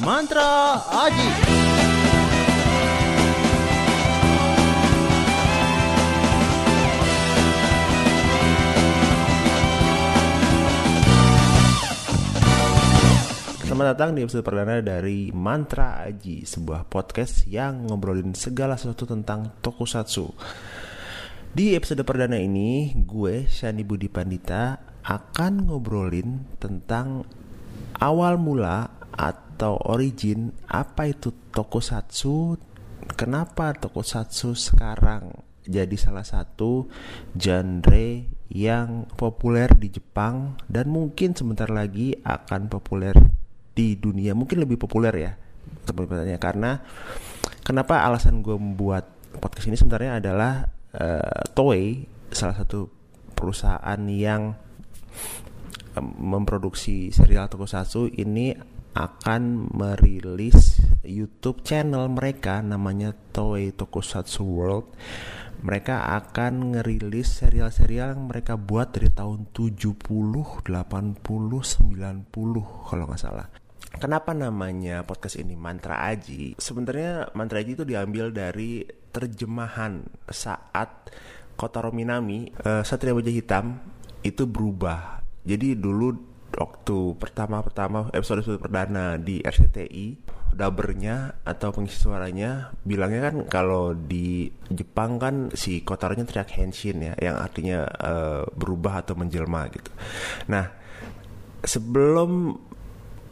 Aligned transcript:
Mantra 0.00 0.80
Aji. 0.88 1.28
Selamat 13.60 13.92
datang 13.92 14.16
di 14.16 14.24
episode 14.24 14.40
perdana 14.40 14.80
dari 14.80 15.28
Mantra 15.36 16.00
Aji, 16.08 16.48
sebuah 16.48 16.88
podcast 16.88 17.44
yang 17.44 17.84
ngobrolin 17.92 18.32
segala 18.32 18.80
sesuatu 18.80 19.04
tentang 19.04 19.60
tokusatsu. 19.60 20.32
Di 21.52 21.76
episode 21.76 22.00
perdana 22.08 22.40
ini, 22.40 22.96
gue 23.04 23.44
Shani 23.44 23.84
Budi 23.84 24.08
Pandita 24.08 24.80
akan 25.04 25.68
ngobrolin 25.68 26.56
tentang 26.56 27.28
awal 28.00 28.40
mula 28.40 28.99
atau 29.60 29.76
origin 29.92 30.56
apa 30.72 31.12
itu 31.12 31.36
tokusatsu, 31.52 32.56
kenapa 33.12 33.76
tokusatsu 33.76 34.56
sekarang 34.56 35.36
jadi 35.68 35.92
salah 36.00 36.24
satu 36.24 36.88
genre 37.36 38.24
yang 38.48 39.04
populer 39.20 39.68
di 39.76 39.92
Jepang 39.92 40.56
dan 40.64 40.88
mungkin 40.88 41.36
sebentar 41.36 41.68
lagi 41.68 42.16
akan 42.24 42.72
populer 42.72 43.12
di 43.76 44.00
dunia? 44.00 44.32
Mungkin 44.32 44.64
lebih 44.64 44.80
populer 44.80 45.12
ya 45.28 45.36
sebenarnya 45.84 46.40
karena 46.40 46.80
kenapa 47.60 48.00
alasan 48.00 48.40
gue 48.40 48.56
membuat 48.56 49.12
podcast 49.44 49.68
ini 49.68 49.76
sebenarnya 49.76 50.24
adalah 50.24 50.72
uh, 50.96 51.44
Toei 51.52 52.08
salah 52.32 52.56
satu 52.56 52.88
perusahaan 53.36 54.00
yang 54.08 54.56
memproduksi 56.00 57.12
serial 57.12 57.52
tokusatsu 57.52 58.08
ini 58.16 58.79
akan 58.94 59.70
merilis 59.70 60.82
YouTube 61.06 61.62
channel 61.62 62.10
mereka 62.10 62.58
namanya 62.60 63.14
Toei 63.14 63.70
Tokusatsu 63.70 64.42
World. 64.42 64.86
Mereka 65.60 66.16
akan 66.16 66.72
ngerilis 66.72 67.44
serial-serial 67.44 68.16
yang 68.16 68.32
mereka 68.32 68.56
buat 68.56 68.96
dari 68.96 69.12
tahun 69.12 69.52
70, 69.52 70.00
80, 70.64 70.64
90 70.64 71.20
kalau 72.88 73.04
nggak 73.04 73.20
salah. 73.20 73.46
Kenapa 74.00 74.32
namanya 74.32 75.04
podcast 75.04 75.36
ini 75.36 75.52
Mantra 75.58 76.00
Aji? 76.08 76.56
Sebenarnya 76.56 77.28
Mantra 77.36 77.60
Aji 77.60 77.76
itu 77.76 77.84
diambil 77.84 78.32
dari 78.32 78.86
terjemahan 79.12 80.00
saat 80.30 81.12
Kotaro 81.58 81.92
Minami, 81.92 82.48
uh, 82.64 82.80
Satria 82.80 83.12
Baja 83.12 83.28
Hitam 83.28 83.76
itu 84.24 84.48
berubah. 84.48 85.20
Jadi 85.44 85.76
dulu 85.76 86.29
waktu 86.58 87.14
pertama-pertama 87.16 88.10
episode-episode 88.10 88.62
perdana 88.62 89.14
di 89.20 89.38
RCTI 89.44 90.38
dabernya 90.50 91.46
atau 91.46 91.70
pengisi 91.70 91.94
suaranya 92.02 92.74
bilangnya 92.82 93.30
kan 93.30 93.36
kalau 93.46 93.94
di 93.94 94.50
Jepang 94.66 95.22
kan 95.22 95.34
si 95.54 95.86
kotaronya 95.86 96.26
teriak 96.26 96.50
henshin 96.58 96.98
ya 97.00 97.14
yang 97.22 97.38
artinya 97.38 97.86
uh, 97.86 98.42
berubah 98.50 99.06
atau 99.06 99.14
menjelma 99.14 99.70
gitu. 99.70 99.90
Nah, 100.50 100.66
sebelum 101.62 102.58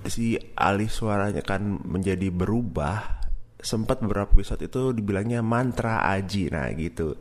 si 0.06 0.38
alih 0.54 0.88
suaranya 0.88 1.42
kan 1.42 1.82
menjadi 1.82 2.30
berubah 2.30 3.18
sempat 3.58 3.98
beberapa 3.98 4.38
episode 4.38 4.62
itu 4.70 4.94
dibilangnya 4.94 5.42
mantra 5.42 6.06
aji 6.06 6.46
nah 6.54 6.70
gitu 6.70 7.18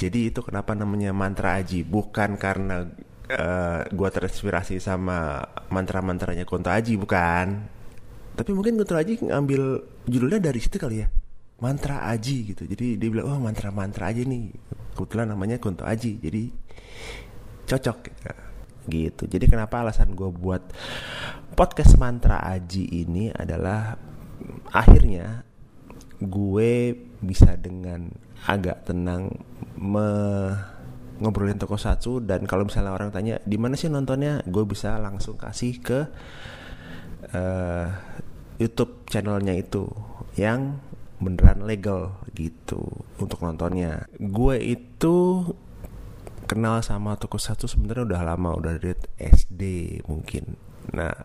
jadi 0.00 0.32
itu 0.32 0.40
kenapa 0.40 0.72
namanya 0.72 1.12
mantra 1.12 1.60
aji 1.60 1.84
bukan 1.84 2.40
karena 2.40 2.88
uh, 3.32 3.80
gua 3.92 4.08
terinspirasi 4.12 4.80
sama 4.82 5.40
mantra-mantranya 5.72 6.44
Kunto 6.44 6.68
Aji 6.68 6.98
bukan? 6.98 7.46
Tapi 8.34 8.50
mungkin 8.52 8.76
Kunto 8.80 8.98
Aji 8.98 9.20
ngambil 9.22 9.62
judulnya 10.08 10.40
dari 10.50 10.60
situ 10.60 10.76
kali 10.76 11.04
ya. 11.04 11.08
Mantra 11.62 12.02
aji 12.10 12.52
gitu. 12.52 12.66
Jadi 12.66 12.98
dia 12.98 13.08
bilang 13.08 13.30
oh 13.30 13.38
mantra-mantra 13.40 14.10
aja 14.10 14.20
nih. 14.26 14.50
Kebetulan 14.92 15.32
namanya 15.32 15.56
Kunto 15.62 15.86
Aji 15.86 16.18
jadi 16.18 16.50
cocok. 17.64 17.98
Gitu. 18.84 19.24
Jadi 19.24 19.44
kenapa 19.48 19.80
alasan 19.80 20.12
gue 20.12 20.28
buat 20.28 20.60
podcast 21.56 21.96
mantra 21.96 22.42
aji 22.44 22.84
ini 23.06 23.32
adalah 23.32 23.96
akhirnya 24.74 25.46
gue 26.20 26.92
bisa 27.22 27.56
dengan 27.56 28.12
agak 28.44 28.90
tenang 28.90 29.32
me 29.78 30.08
ngobrolin 31.24 31.56
tokusatsu 31.56 32.20
dan 32.28 32.44
kalau 32.44 32.68
misalnya 32.68 32.92
orang 32.92 33.08
tanya 33.08 33.40
di 33.48 33.56
mana 33.56 33.80
sih 33.80 33.88
nontonnya? 33.88 34.44
Gue 34.44 34.68
bisa 34.68 35.00
langsung 35.00 35.40
kasih 35.40 35.80
ke 35.80 36.00
uh, 37.32 37.88
YouTube 38.60 39.08
channelnya 39.08 39.56
itu 39.56 39.88
yang 40.36 40.84
beneran 41.16 41.64
legal 41.64 42.20
gitu 42.36 42.84
untuk 43.16 43.40
nontonnya. 43.40 44.04
Gue 44.20 44.60
itu 44.60 45.48
kenal 46.44 46.84
sama 46.84 47.16
tokusatsu 47.16 47.64
sebenarnya 47.64 48.04
udah 48.04 48.20
lama 48.20 48.52
udah 48.52 48.76
dari 48.76 48.92
SD 49.16 49.62
mungkin. 50.04 50.60
Nah 50.92 51.16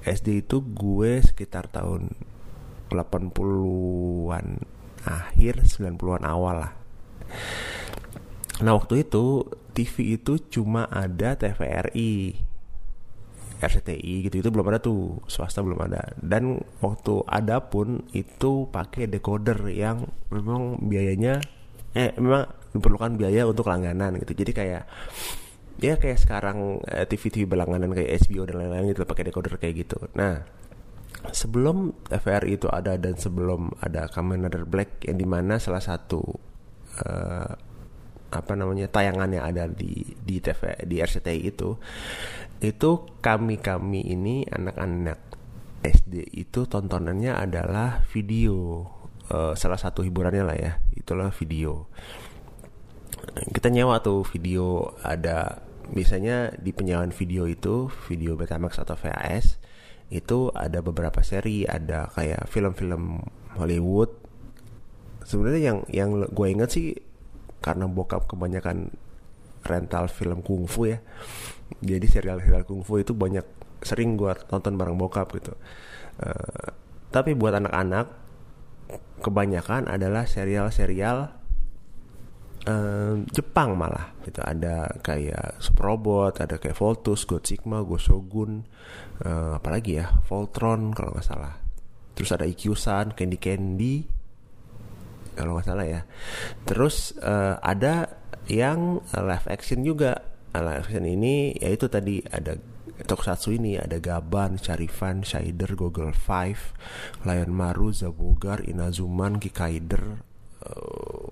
SD 0.00 0.48
itu 0.48 0.64
gue 0.64 1.20
sekitar 1.20 1.68
tahun 1.68 2.08
80-an 2.88 4.46
akhir 5.02 5.54
90-an 5.66 6.24
awal 6.24 6.56
lah 6.66 6.72
Nah 8.62 8.78
waktu 8.78 9.02
itu 9.02 9.42
TV 9.74 10.16
itu 10.16 10.38
cuma 10.48 10.86
ada 10.86 11.34
TVRI 11.34 12.38
RCTI 13.62 14.26
gitu 14.26 14.42
itu 14.42 14.48
belum 14.50 14.74
ada 14.74 14.82
tuh 14.82 15.22
swasta 15.30 15.62
belum 15.62 15.86
ada. 15.86 16.02
Dan 16.18 16.58
waktu 16.82 17.22
ada 17.26 17.62
pun 17.62 18.02
itu 18.10 18.66
pakai 18.70 19.06
decoder 19.06 19.70
yang 19.70 20.02
memang 20.34 20.82
biayanya 20.82 21.38
eh 21.94 22.10
memang 22.18 22.50
diperlukan 22.74 23.14
biaya 23.14 23.46
untuk 23.46 23.70
langganan 23.70 24.18
gitu. 24.18 24.34
Jadi 24.34 24.50
kayak 24.50 24.82
ya 25.78 25.94
kayak 25.98 26.18
sekarang 26.18 26.82
eh, 26.86 27.06
TV-TV 27.06 27.46
berlangganan 27.46 27.94
kayak 27.94 28.26
HBO 28.26 28.46
dan 28.50 28.56
lain-lain 28.66 28.90
gitu 28.90 29.06
pakai 29.06 29.30
decoder 29.30 29.54
kayak 29.62 29.74
gitu. 29.86 29.98
Nah 30.18 30.42
sebelum 31.30 31.94
TVRI 32.10 32.58
itu 32.58 32.66
ada 32.66 32.98
dan 32.98 33.14
sebelum 33.14 33.70
ada 33.78 34.10
Kamen 34.10 34.42
Rider 34.42 34.66
Black 34.66 35.06
yang 35.06 35.22
di 35.22 35.26
mana 35.28 35.62
salah 35.62 35.78
satu 35.78 36.18
uh, 36.98 37.54
apa 38.32 38.56
namanya 38.56 38.88
tayangannya 38.88 39.44
ada 39.44 39.68
di 39.68 40.02
di 40.24 40.40
TV 40.40 40.88
di 40.88 41.04
RCTI 41.04 41.40
itu 41.44 41.76
itu 42.62 42.90
kami 43.20 43.60
kami 43.60 44.00
ini 44.06 44.48
anak-anak 44.48 45.18
SD 45.82 46.38
itu 46.38 46.64
tontonannya 46.70 47.34
adalah 47.34 48.06
video. 48.14 48.86
Uh, 49.32 49.54
salah 49.54 49.78
satu 49.78 50.02
hiburannya 50.02 50.44
lah 50.46 50.56
ya 50.58 50.72
itulah 50.94 51.34
video. 51.34 51.90
Kita 53.50 53.70
nyewa 53.70 54.02
tuh 54.02 54.26
video 54.26 54.94
ada 55.02 55.62
biasanya 55.90 56.54
di 56.58 56.70
penyewaan 56.70 57.10
video 57.10 57.46
itu 57.50 57.90
video 58.06 58.38
Betamax 58.38 58.78
atau 58.78 58.94
VHS 58.94 59.58
itu 60.12 60.52
ada 60.52 60.84
beberapa 60.84 61.24
seri 61.24 61.66
ada 61.66 62.10
kayak 62.14 62.46
film-film 62.46 63.24
Hollywood. 63.58 64.10
Sebenarnya 65.22 65.62
yang 65.62 65.78
yang 65.90 66.10
gue 66.28 66.46
inget 66.50 66.70
sih 66.70 66.94
karena 67.62 67.86
bokap 67.86 68.26
kebanyakan 68.26 68.90
rental 69.62 70.10
film 70.10 70.42
kungfu 70.42 70.90
ya. 70.90 70.98
Jadi 71.78 72.06
serial-serial 72.10 72.66
kungfu 72.66 73.00
itu 73.00 73.14
banyak 73.14 73.46
sering 73.82 74.18
gue 74.18 74.34
tonton 74.50 74.74
bareng 74.74 74.98
bokap 74.98 75.30
gitu. 75.38 75.54
Uh, 76.20 76.68
tapi 77.08 77.32
buat 77.32 77.56
anak-anak 77.56 78.06
kebanyakan 79.22 79.88
adalah 79.88 80.26
serial-serial 80.26 81.30
uh, 82.66 83.14
Jepang 83.30 83.78
malah 83.78 84.12
itu 84.26 84.38
ada 84.42 84.90
kayak 85.00 85.62
Super 85.62 85.94
Robot 85.94 86.42
ada 86.42 86.58
kayak 86.58 86.76
Voltus, 86.76 87.24
God 87.24 87.46
Sigma, 87.46 87.82
Go 87.86 87.96
Shogun 87.96 88.66
uh, 89.24 89.56
apalagi 89.56 90.02
ya? 90.02 90.10
Voltron 90.26 90.90
kalau 90.92 91.14
nggak 91.14 91.26
salah. 91.26 91.54
Terus 92.12 92.30
ada 92.34 92.44
Ikyusan, 92.44 93.16
Candy 93.16 93.38
Candy 93.40 94.21
kalau 95.34 95.56
nggak 95.56 95.68
salah 95.68 95.86
ya. 95.86 96.00
Terus 96.68 97.16
uh, 97.20 97.56
ada 97.62 98.18
yang 98.50 99.00
live 99.14 99.48
action 99.48 99.84
juga. 99.86 100.20
Live 100.52 100.88
action 100.88 101.08
ini 101.08 101.56
yaitu 101.56 101.88
tadi 101.88 102.20
ada 102.28 102.60
Tokusatsu 103.02 103.56
ini 103.56 103.80
ada 103.80 103.98
Gaban, 103.98 104.60
Sharifan, 104.60 105.26
Shider, 105.26 105.74
Google 105.74 106.14
Five, 106.14 106.76
Lion 107.26 107.50
Maru, 107.50 107.90
Zabogar, 107.90 108.62
Inazuman, 108.62 109.42
Kikaider. 109.42 110.22
Uh, 110.62 111.26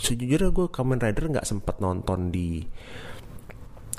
sejujurnya 0.00 0.48
gue 0.54 0.66
Kamen 0.72 1.02
Rider 1.02 1.28
nggak 1.28 1.48
sempet 1.48 1.76
nonton 1.82 2.32
di 2.32 2.64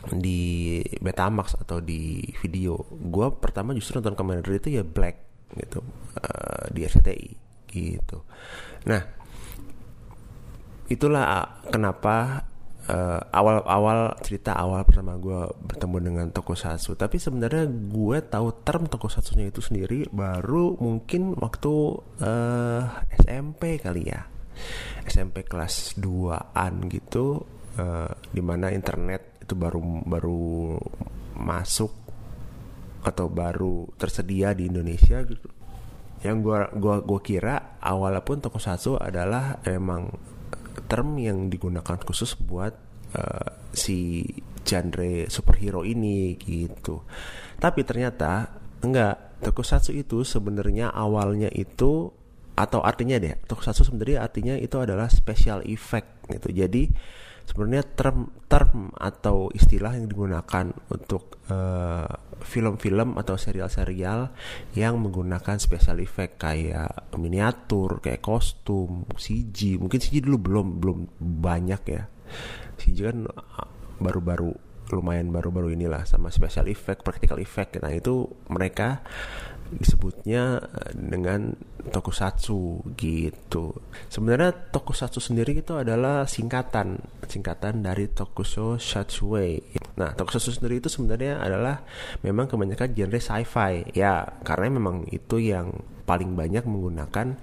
di 0.09 0.81
Betamax 0.97 1.61
atau 1.61 1.77
di 1.77 2.25
video. 2.41 2.79
Gue 2.89 3.29
pertama 3.37 3.77
justru 3.77 4.01
nonton 4.01 4.17
Kamen 4.17 4.41
Rider 4.41 4.57
itu 4.57 4.69
ya 4.81 4.83
Black 4.87 5.29
gitu 5.51 5.83
uh, 6.17 6.65
di 6.73 6.87
RCTI 6.87 7.29
gitu. 7.69 8.25
Nah 8.89 9.20
itulah 10.91 11.63
kenapa 11.71 12.45
uh, 12.91 13.21
awal-awal 13.31 14.17
cerita 14.19 14.55
awal 14.57 14.83
pertama 14.83 15.15
gue 15.15 15.47
bertemu 15.67 15.97
dengan 16.01 16.27
tokusatsu. 16.33 16.99
Tapi 16.99 17.17
sebenarnya 17.21 17.67
gue 17.69 18.17
tahu 18.25 18.47
term 18.65 18.91
tokusatsunya 18.91 19.51
itu 19.51 19.61
sendiri 19.63 20.09
baru 20.09 20.75
mungkin 20.79 21.37
waktu 21.37 21.73
uh, 22.23 22.81
SMP 23.21 23.77
kali 23.79 24.11
ya. 24.11 24.25
SMP 25.07 25.47
kelas 25.47 25.97
2an 25.97 26.73
gitu 26.91 27.41
uh, 27.79 28.11
di 28.29 28.41
mana 28.43 28.69
internet 28.69 29.41
itu 29.41 29.53
baru 29.57 29.81
baru 30.05 30.77
masuk 31.41 31.91
atau 33.01 33.25
baru 33.33 33.89
tersedia 33.97 34.53
di 34.53 34.69
Indonesia 34.69 35.25
gitu. 35.25 35.49
Yang 36.21 36.37
gua 36.45 36.59
gua 36.77 36.95
gua 37.01 37.19
kira 37.25 37.81
awal 37.81 38.13
pun 38.21 38.37
tokusatsu 38.37 39.01
adalah 39.01 39.57
emang 39.65 40.13
term 40.87 41.19
yang 41.19 41.51
digunakan 41.51 41.99
khusus 42.01 42.35
buat 42.39 42.73
uh, 43.15 43.49
si 43.71 44.23
genre 44.61 45.27
superhero 45.27 45.81
ini 45.83 46.37
gitu. 46.37 47.03
Tapi 47.57 47.81
ternyata 47.83 48.49
enggak, 48.81 49.41
tokusatsu 49.41 49.93
itu 49.93 50.21
sebenarnya 50.25 50.93
awalnya 50.93 51.49
itu 51.53 52.09
atau 52.51 52.79
artinya 52.83 53.17
deh, 53.17 53.41
tokusatsu 53.47 53.87
sebenarnya 53.87 54.21
artinya 54.21 54.55
itu 54.59 54.77
adalah 54.77 55.09
special 55.09 55.65
effect 55.65 56.29
gitu. 56.29 56.51
Jadi 56.53 56.91
sebenarnya 57.47 57.83
term 57.95 58.29
term 58.45 58.91
atau 58.95 59.47
istilah 59.51 59.95
yang 59.95 60.07
digunakan 60.07 60.71
untuk 60.91 61.41
uh, 61.47 62.07
film-film 62.41 63.15
atau 63.21 63.37
serial-serial 63.37 64.33
yang 64.73 64.97
menggunakan 64.97 65.61
special 65.61 66.01
effect 66.01 66.41
kayak 66.41 67.13
miniatur, 67.15 68.01
kayak 68.01 68.19
kostum, 68.19 69.05
CG. 69.13 69.77
Mungkin 69.77 69.99
CG 70.01 70.25
dulu 70.25 70.37
belum 70.41 70.67
belum 70.81 70.97
banyak 71.21 71.81
ya. 71.85 72.03
CG 72.81 72.97
kan 73.07 73.17
uh, 73.29 73.67
baru-baru 74.01 74.51
lumayan 74.91 75.31
baru-baru 75.31 75.71
inilah 75.71 76.03
sama 76.03 76.27
special 76.27 76.67
effect, 76.67 77.07
practical 77.07 77.39
effect. 77.39 77.79
Nah, 77.79 77.95
itu 77.95 78.27
mereka 78.51 78.99
disebutnya 79.71 80.59
uh, 80.59 80.91
dengan 80.93 81.55
tokusatsu 81.81 82.93
gitu. 82.93 83.73
Sebenarnya 84.11 84.53
tokusatsu 84.69 85.17
sendiri 85.17 85.65
itu 85.65 85.73
adalah 85.79 86.29
singkatan, 86.29 87.01
singkatan 87.25 87.81
dari 87.81 88.11
tokusho 88.11 88.77
shatsue. 88.77 89.63
Nah, 89.97 90.13
tokusatsu 90.13 90.61
sendiri 90.61 90.83
itu 90.83 90.89
sebenarnya 90.91 91.41
adalah 91.41 91.81
memang 92.21 92.51
kebanyakan 92.51 92.93
genre 92.93 93.19
sci-fi. 93.19 93.97
Ya, 93.97 94.27
karena 94.45 94.77
memang 94.77 95.09
itu 95.09 95.41
yang 95.41 95.73
paling 96.05 96.37
banyak 96.37 96.67
menggunakan 96.67 97.39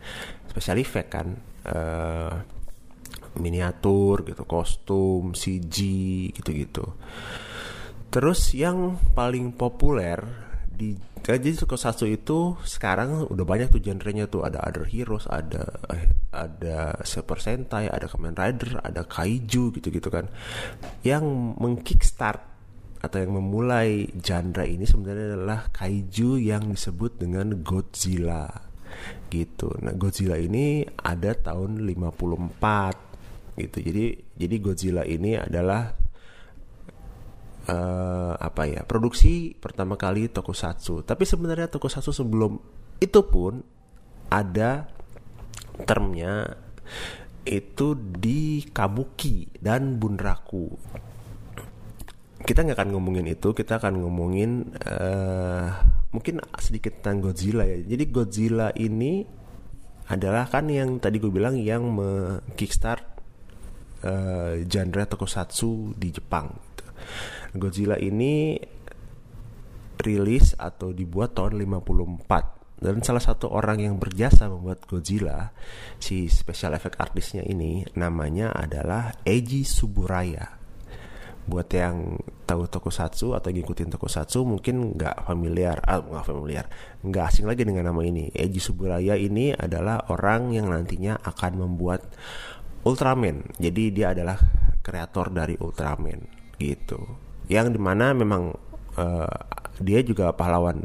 special 0.53 0.79
effect 0.79 1.09
kan. 1.11 1.29
Uh, 1.69 2.33
miniatur 3.39 4.27
gitu, 4.27 4.43
kostum, 4.45 5.33
CG 5.33 5.77
gitu-gitu. 6.35 6.85
Terus 8.09 8.57
yang 8.57 8.99
paling 9.15 9.53
populer 9.53 10.19
di 10.65 10.97
jadi 11.37 11.61
tokusatsu 11.61 12.09
itu 12.09 12.57
sekarang 12.65 13.29
udah 13.29 13.45
banyak 13.45 13.69
tuh 13.69 13.85
genrenya 13.85 14.25
tuh. 14.33 14.49
Ada 14.49 14.65
other 14.65 14.89
heroes 14.89 15.29
ada 15.29 15.69
eh, 15.93 16.09
ada 16.33 16.97
super 17.05 17.37
sentai 17.37 17.85
ada 17.85 18.09
kamen 18.09 18.33
rider 18.33 18.81
ada 18.81 19.05
kaiju 19.05 19.77
gitu-gitu 19.77 20.09
kan. 20.09 20.25
Yang 21.05 21.25
mengkickstart 21.61 22.41
atau 23.05 23.19
yang 23.21 23.37
memulai 23.37 24.09
genre 24.19 24.65
ini 24.65 24.89
sebenarnya 24.89 25.37
adalah 25.37 25.61
kaiju 25.69 26.41
yang 26.41 26.73
disebut 26.73 27.21
dengan 27.21 27.61
Godzilla. 27.61 28.49
Gitu. 29.29 29.69
Nah 29.85 29.93
Godzilla 30.01 30.41
ini 30.41 30.81
ada 30.97 31.37
tahun 31.37 31.85
54 31.85 33.61
gitu. 33.61 33.79
Jadi 33.85 34.05
jadi 34.33 34.55
Godzilla 34.65 35.05
ini 35.05 35.37
adalah 35.37 36.08
uh, 37.69 38.35
apa 38.35 38.63
ya 38.67 38.83
produksi 38.83 39.53
pertama 39.55 39.95
kali 39.95 40.33
tokusatsu. 40.33 41.05
Tapi 41.05 41.23
sebenarnya 41.29 41.69
tokusatsu 41.69 42.11
sebelum 42.11 42.57
itu 42.99 43.21
pun 43.29 43.63
ada 44.33 44.89
termnya 45.85 46.59
itu 47.49 47.95
di 47.97 48.67
kabuki 48.69 49.49
dan 49.57 49.97
bunraku. 49.97 50.69
Kita 52.43 52.65
nggak 52.65 52.79
akan 52.79 52.91
ngomongin 52.97 53.27
itu 53.29 53.53
kita 53.53 53.79
akan 53.81 54.05
ngomongin 54.05 54.73
uh, 54.89 55.69
mungkin 56.13 56.41
sedikit 56.57 57.01
tentang 57.01 57.31
Godzilla 57.31 57.65
ya. 57.69 57.79
Jadi 57.85 58.05
Godzilla 58.09 58.73
ini 58.77 59.25
adalah 60.09 60.49
kan 60.49 60.73
yang 60.73 60.97
tadi 60.97 61.21
gue 61.21 61.29
bilang 61.29 61.61
yang 61.61 61.85
kickstart 62.57 63.05
uh, 64.09 64.57
genre 64.65 65.05
tokusatsu 65.05 65.93
di 66.01 66.09
Jepang 66.09 66.49
gitu. 66.49 66.85
Godzilla 67.57 67.97
ini 67.97 68.59
rilis 69.99 70.55
atau 70.55 70.93
dibuat 70.95 71.35
tahun 71.35 71.59
54 71.59 72.79
dan 72.79 73.03
salah 73.03 73.23
satu 73.23 73.51
orang 73.51 73.83
yang 73.83 73.95
berjasa 73.99 74.47
membuat 74.47 74.87
Godzilla 74.87 75.51
si 75.99 76.31
special 76.31 76.79
effect 76.79 77.03
artisnya 77.03 77.43
ini 77.43 77.83
namanya 77.99 78.55
adalah 78.55 79.11
Eiji 79.27 79.67
Suburaya 79.67 80.59
buat 81.49 81.67
yang 81.73 82.21
tahu 82.45 82.69
tokusatsu 82.69 83.33
atau 83.33 83.49
ngikutin 83.49 83.89
tokusatsu 83.89 84.45
mungkin 84.45 84.95
nggak 84.95 85.25
familiar 85.25 85.81
ah 85.81 86.05
nggak 86.05 86.25
familiar 86.29 86.69
nggak 87.01 87.25
asing 87.25 87.49
lagi 87.49 87.65
dengan 87.65 87.89
nama 87.89 88.05
ini. 88.05 88.29
Eiji 88.37 88.61
Suburaya 88.61 89.17
ini 89.17 89.57
adalah 89.57 90.13
orang 90.13 90.53
yang 90.53 90.69
nantinya 90.69 91.17
akan 91.25 91.53
membuat 91.57 92.05
Ultraman. 92.85 93.59
Jadi 93.59 93.91
dia 93.91 94.13
adalah 94.15 94.39
kreator 94.85 95.33
dari 95.33 95.57
Ultraman 95.57 96.21
gitu 96.61 97.28
yang 97.49 97.73
di 97.73 97.81
mana 97.81 98.13
memang 98.13 98.53
uh, 98.97 99.41
dia 99.81 100.05
juga 100.05 100.33
pahlawan 100.37 100.85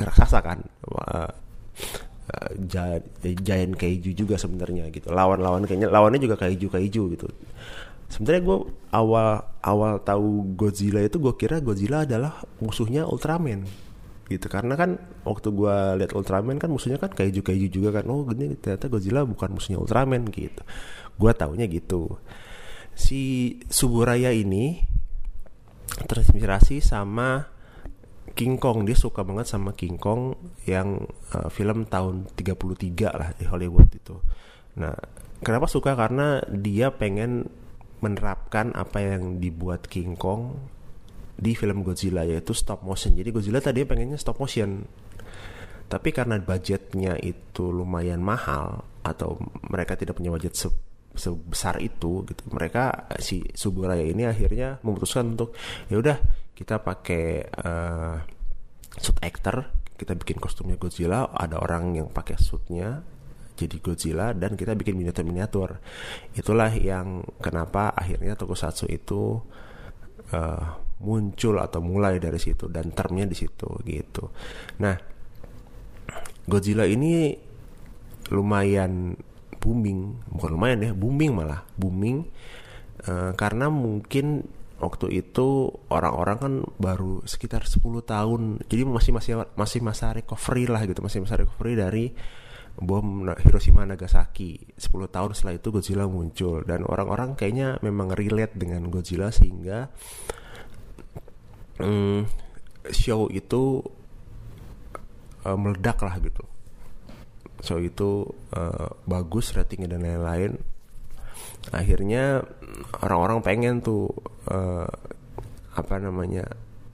raksasa 0.00 0.40
kan. 0.40 0.64
Uh, 0.88 1.28
giant 3.42 3.74
kaiju 3.74 4.14
juga 4.14 4.38
sebenarnya 4.38 4.86
gitu. 4.94 5.10
Lawan-lawan 5.10 5.66
kayaknya 5.66 5.90
lawannya 5.90 6.22
juga 6.22 6.38
kaiju 6.38 6.70
kaiju 6.70 7.02
gitu. 7.18 7.26
Sebenarnya 8.06 8.42
gue 8.46 8.58
awal 8.94 9.42
awal 9.62 9.98
tahu 10.02 10.54
Godzilla 10.54 11.02
itu 11.02 11.18
gue 11.18 11.34
kira 11.34 11.58
Godzilla 11.58 12.06
adalah 12.06 12.38
musuhnya 12.62 13.06
Ultraman 13.06 13.66
gitu. 14.30 14.46
Karena 14.46 14.78
kan 14.78 14.98
waktu 15.26 15.50
gue 15.50 15.76
lihat 16.02 16.14
Ultraman 16.14 16.62
kan 16.62 16.70
musuhnya 16.70 17.02
kan 17.02 17.10
kaiju 17.10 17.42
kaiju 17.42 17.66
juga 17.66 17.98
kan. 17.98 18.06
Oh 18.06 18.22
gini 18.30 18.54
ternyata 18.54 18.86
Godzilla 18.86 19.26
bukan 19.26 19.58
musuhnya 19.58 19.82
Ultraman 19.82 20.30
gitu. 20.30 20.62
Gue 21.18 21.34
taunya 21.34 21.66
gitu. 21.66 22.14
Si 22.94 23.58
Suburaya 23.66 24.30
ini 24.30 24.86
terinspirasi 26.06 26.82
sama 26.84 27.50
King 28.34 28.56
Kong 28.56 28.86
dia 28.86 28.94
suka 28.96 29.26
banget 29.26 29.50
sama 29.50 29.74
King 29.74 29.98
Kong 29.98 30.38
yang 30.64 31.04
uh, 31.34 31.48
film 31.50 31.86
tahun 31.86 32.30
33 32.38 33.10
lah 33.10 33.30
di 33.36 33.44
Hollywood 33.44 33.90
itu. 33.90 34.16
Nah, 34.78 34.94
kenapa 35.42 35.66
suka 35.66 35.98
karena 35.98 36.40
dia 36.48 36.94
pengen 36.94 37.50
menerapkan 38.00 38.72
apa 38.72 39.02
yang 39.02 39.42
dibuat 39.42 39.90
King 39.90 40.16
Kong 40.16 40.56
di 41.40 41.52
film 41.56 41.84
Godzilla 41.84 42.24
yaitu 42.24 42.52
stop 42.56 42.84
motion. 42.84 43.16
Jadi 43.16 43.28
Godzilla 43.32 43.60
tadi 43.60 43.84
pengennya 43.84 44.16
stop 44.16 44.40
motion. 44.40 44.84
Tapi 45.90 46.08
karena 46.14 46.38
budgetnya 46.38 47.18
itu 47.18 47.74
lumayan 47.74 48.22
mahal 48.22 48.86
atau 49.02 49.42
mereka 49.66 49.98
tidak 49.98 50.16
punya 50.16 50.30
budget 50.30 50.54
sebesar 51.14 51.82
itu 51.82 52.22
gitu. 52.26 52.42
Mereka 52.50 53.14
si 53.18 53.42
Suburaya 53.54 54.02
ini 54.04 54.26
akhirnya 54.26 54.78
memutuskan 54.82 55.34
untuk 55.34 55.56
ya 55.90 55.98
udah 55.98 56.18
kita 56.54 56.82
pakai 56.84 57.46
uh, 57.46 58.16
suit 59.00 59.18
actor 59.22 59.80
kita 60.00 60.16
bikin 60.16 60.40
kostumnya 60.40 60.80
Godzilla 60.80 61.28
ada 61.28 61.60
orang 61.60 61.92
yang 61.92 62.08
pakai 62.08 62.40
suitnya 62.40 63.04
jadi 63.60 63.76
Godzilla 63.84 64.32
dan 64.32 64.56
kita 64.56 64.72
bikin 64.72 64.96
miniatur 64.96 65.24
miniatur. 65.28 65.70
Itulah 66.32 66.72
yang 66.72 67.20
kenapa 67.44 67.92
akhirnya 67.92 68.32
Tokusatsu 68.32 68.88
itu 68.88 69.36
uh, 70.32 70.64
muncul 71.04 71.60
atau 71.60 71.84
mulai 71.84 72.16
dari 72.16 72.40
situ 72.40 72.72
dan 72.72 72.96
termnya 72.96 73.28
di 73.28 73.36
situ 73.36 73.68
gitu. 73.84 74.32
Nah 74.80 74.96
Godzilla 76.48 76.88
ini 76.88 77.36
lumayan 78.32 79.12
booming. 79.60 80.24
Bukan 80.32 80.50
lumayan 80.56 80.80
ya 80.80 80.92
booming 80.96 81.32
malah. 81.36 81.62
Booming 81.76 82.24
uh, 83.06 83.32
karena 83.36 83.68
mungkin 83.68 84.48
waktu 84.80 85.20
itu 85.20 85.68
orang-orang 85.92 86.36
kan 86.40 86.54
baru 86.80 87.20
sekitar 87.28 87.68
10 87.68 87.84
tahun. 88.02 88.42
Jadi 88.64 88.82
masih 88.88 89.12
masih 89.12 89.32
masih 89.54 89.80
masa 89.84 90.16
recovery 90.16 90.64
lah 90.64 90.80
gitu 90.88 91.04
masih 91.04 91.20
masa 91.20 91.36
recovery 91.36 91.76
dari 91.76 92.04
bom 92.80 93.28
Hiroshima 93.36 93.84
Nagasaki. 93.84 94.80
10 94.80 94.88
tahun 95.12 95.30
setelah 95.36 95.54
itu 95.60 95.68
Godzilla 95.68 96.08
muncul. 96.08 96.64
Dan 96.64 96.88
orang-orang 96.88 97.36
kayaknya 97.36 97.76
memang 97.84 98.16
relate 98.16 98.56
dengan 98.56 98.88
Godzilla 98.88 99.28
sehingga 99.28 99.92
um, 101.76 102.24
show 102.88 103.28
itu 103.28 103.84
uh, 105.44 105.58
meledak 105.60 106.00
lah 106.00 106.16
gitu 106.20 106.59
show 107.60 107.78
itu 107.80 108.24
uh, 108.56 108.88
bagus 109.04 109.52
ratingnya 109.52 109.96
dan 109.96 110.04
lain-lain 110.04 110.52
akhirnya 111.70 112.40
orang-orang 113.04 113.44
pengen 113.44 113.74
tuh 113.84 114.08
uh, 114.48 114.88
apa 115.76 115.94
namanya 116.00 116.48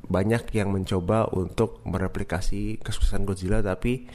banyak 0.06 0.54
yang 0.54 0.70
mencoba 0.70 1.30
untuk 1.34 1.82
mereplikasi 1.82 2.78
kesuksesan 2.78 3.26
Godzilla 3.26 3.58
tapi 3.62 4.06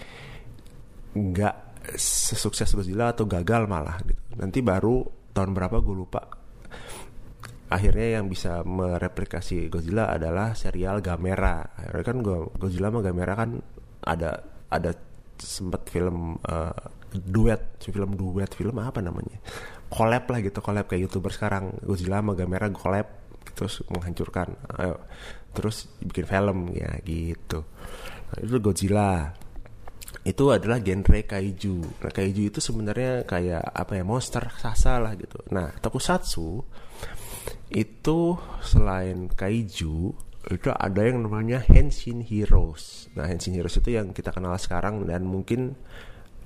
nggak 1.12 1.56
sesukses 2.00 2.72
Godzilla 2.72 3.12
atau 3.12 3.28
gagal 3.28 3.68
malah 3.68 4.00
gitu. 4.08 4.22
Nanti 4.40 4.64
baru 4.64 5.04
tahun 5.36 5.52
berapa 5.52 5.84
gue 5.84 5.96
lupa. 5.96 6.24
Akhirnya 7.72 8.20
yang 8.20 8.28
bisa 8.28 8.64
mereplikasi 8.68 9.72
Godzilla 9.72 10.12
adalah 10.12 10.56
serial 10.56 11.04
Gamera. 11.04 11.64
Akhirnya 11.76 12.04
kan 12.04 12.18
Godzilla 12.56 12.88
sama 12.92 13.00
Gamera 13.04 13.34
kan 13.36 13.60
ada 14.04 14.44
ada 14.72 14.92
sempat 15.42 15.90
film 15.90 16.38
uh, 16.46 16.76
duet, 17.12 17.82
film 17.82 18.14
duet, 18.14 18.54
film 18.54 18.78
apa 18.78 19.02
namanya? 19.02 19.42
Collab 19.92 20.30
lah 20.30 20.40
gitu, 20.40 20.62
collab 20.62 20.86
kayak 20.88 21.10
YouTuber 21.10 21.34
sekarang. 21.34 21.76
Godzilla 21.82 22.22
sama 22.22 22.38
Gamera 22.38 22.70
collab 22.70 23.08
terus 23.58 23.84
menghancurkan. 23.90 24.54
Ayo 24.80 25.02
terus 25.52 25.92
bikin 26.00 26.26
film 26.28 26.72
ya 26.72 26.92
gitu 27.04 27.64
nah, 28.32 28.40
itu 28.40 28.56
Godzilla 28.64 29.36
itu 30.22 30.44
adalah 30.54 30.80
genre 30.80 31.22
kaiju 31.28 31.78
nah 32.04 32.12
kaiju 32.12 32.42
itu 32.52 32.60
sebenarnya 32.62 33.28
kayak 33.28 33.64
apa 33.64 34.00
ya 34.00 34.04
monster 34.06 34.44
raksasa 34.44 35.02
lah 35.02 35.14
gitu 35.20 35.40
nah 35.52 35.72
tokusatsu 35.80 36.64
itu 37.72 38.20
selain 38.64 39.32
kaiju 39.32 40.14
itu 40.50 40.74
ada 40.74 41.02
yang 41.06 41.22
namanya 41.22 41.62
Henshin 41.62 42.26
Heroes. 42.26 43.14
Nah 43.14 43.30
Henshin 43.30 43.54
Heroes 43.54 43.78
itu 43.78 43.94
yang 43.94 44.10
kita 44.16 44.34
kenal 44.34 44.58
sekarang 44.58 45.06
dan 45.06 45.22
mungkin 45.28 45.78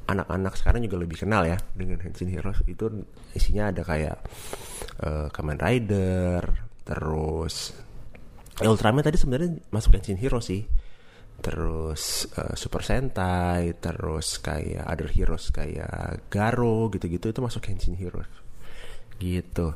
anak-anak 0.05 0.53
sekarang 0.59 0.85
juga 0.85 1.01
lebih 1.01 1.23
kenal 1.23 1.47
ya 1.47 1.55
dengan 1.71 2.03
Henshin 2.03 2.27
Heroes. 2.27 2.59
Itu 2.67 3.07
isinya 3.31 3.71
ada 3.71 3.81
kayak 3.87 4.17
uh, 4.99 5.27
Kamen 5.31 5.59
Rider 5.61 6.43
terus 6.85 7.85
Ultraman 8.55 9.03
tadi 9.03 9.19
sebenarnya 9.19 9.67
masuk 9.67 9.99
Engine 9.99 10.19
Hero 10.19 10.39
sih. 10.39 10.63
Terus 11.43 12.31
uh, 12.39 12.55
Super 12.55 12.79
Sentai 12.87 13.75
terus 13.83 14.39
kayak 14.39 14.87
other 14.87 15.11
heroes 15.11 15.51
kayak 15.51 16.31
Garo 16.31 16.87
gitu-gitu 16.87 17.35
itu 17.35 17.39
masuk 17.43 17.67
Engine 17.67 17.99
Hero 17.99 18.23
gitu. 19.19 19.75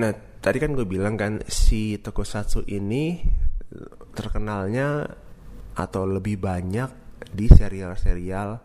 Nah 0.00 0.31
tadi 0.42 0.58
kan 0.58 0.74
gue 0.74 0.82
bilang 0.82 1.14
kan 1.14 1.38
si 1.46 2.02
Tokusatsu 2.02 2.66
ini 2.66 3.22
terkenalnya 4.12 5.06
atau 5.72 6.02
lebih 6.04 6.36
banyak 6.36 6.90
di 7.32 7.46
serial-serial 7.48 8.60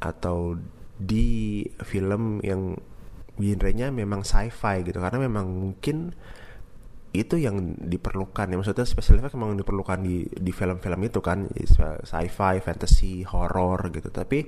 atau 0.00 0.56
di 0.96 1.66
film 1.82 2.38
yang 2.40 2.78
genrenya 3.34 3.90
memang 3.90 4.22
sci-fi 4.22 4.86
gitu. 4.86 5.02
Karena 5.02 5.26
memang 5.26 5.50
mungkin 5.50 6.14
itu 7.12 7.36
yang 7.36 7.76
diperlukan 7.76 8.48
ya. 8.48 8.56
Maksudnya 8.56 8.86
special 8.86 9.20
effect 9.20 9.36
memang 9.36 9.58
diperlukan 9.58 9.98
di 10.00 10.24
di 10.24 10.52
film-film 10.54 11.00
itu 11.02 11.18
kan. 11.18 11.50
Sci-fi, 12.06 12.62
fantasy, 12.62 13.26
horror 13.26 13.90
gitu. 13.90 14.08
Tapi 14.08 14.38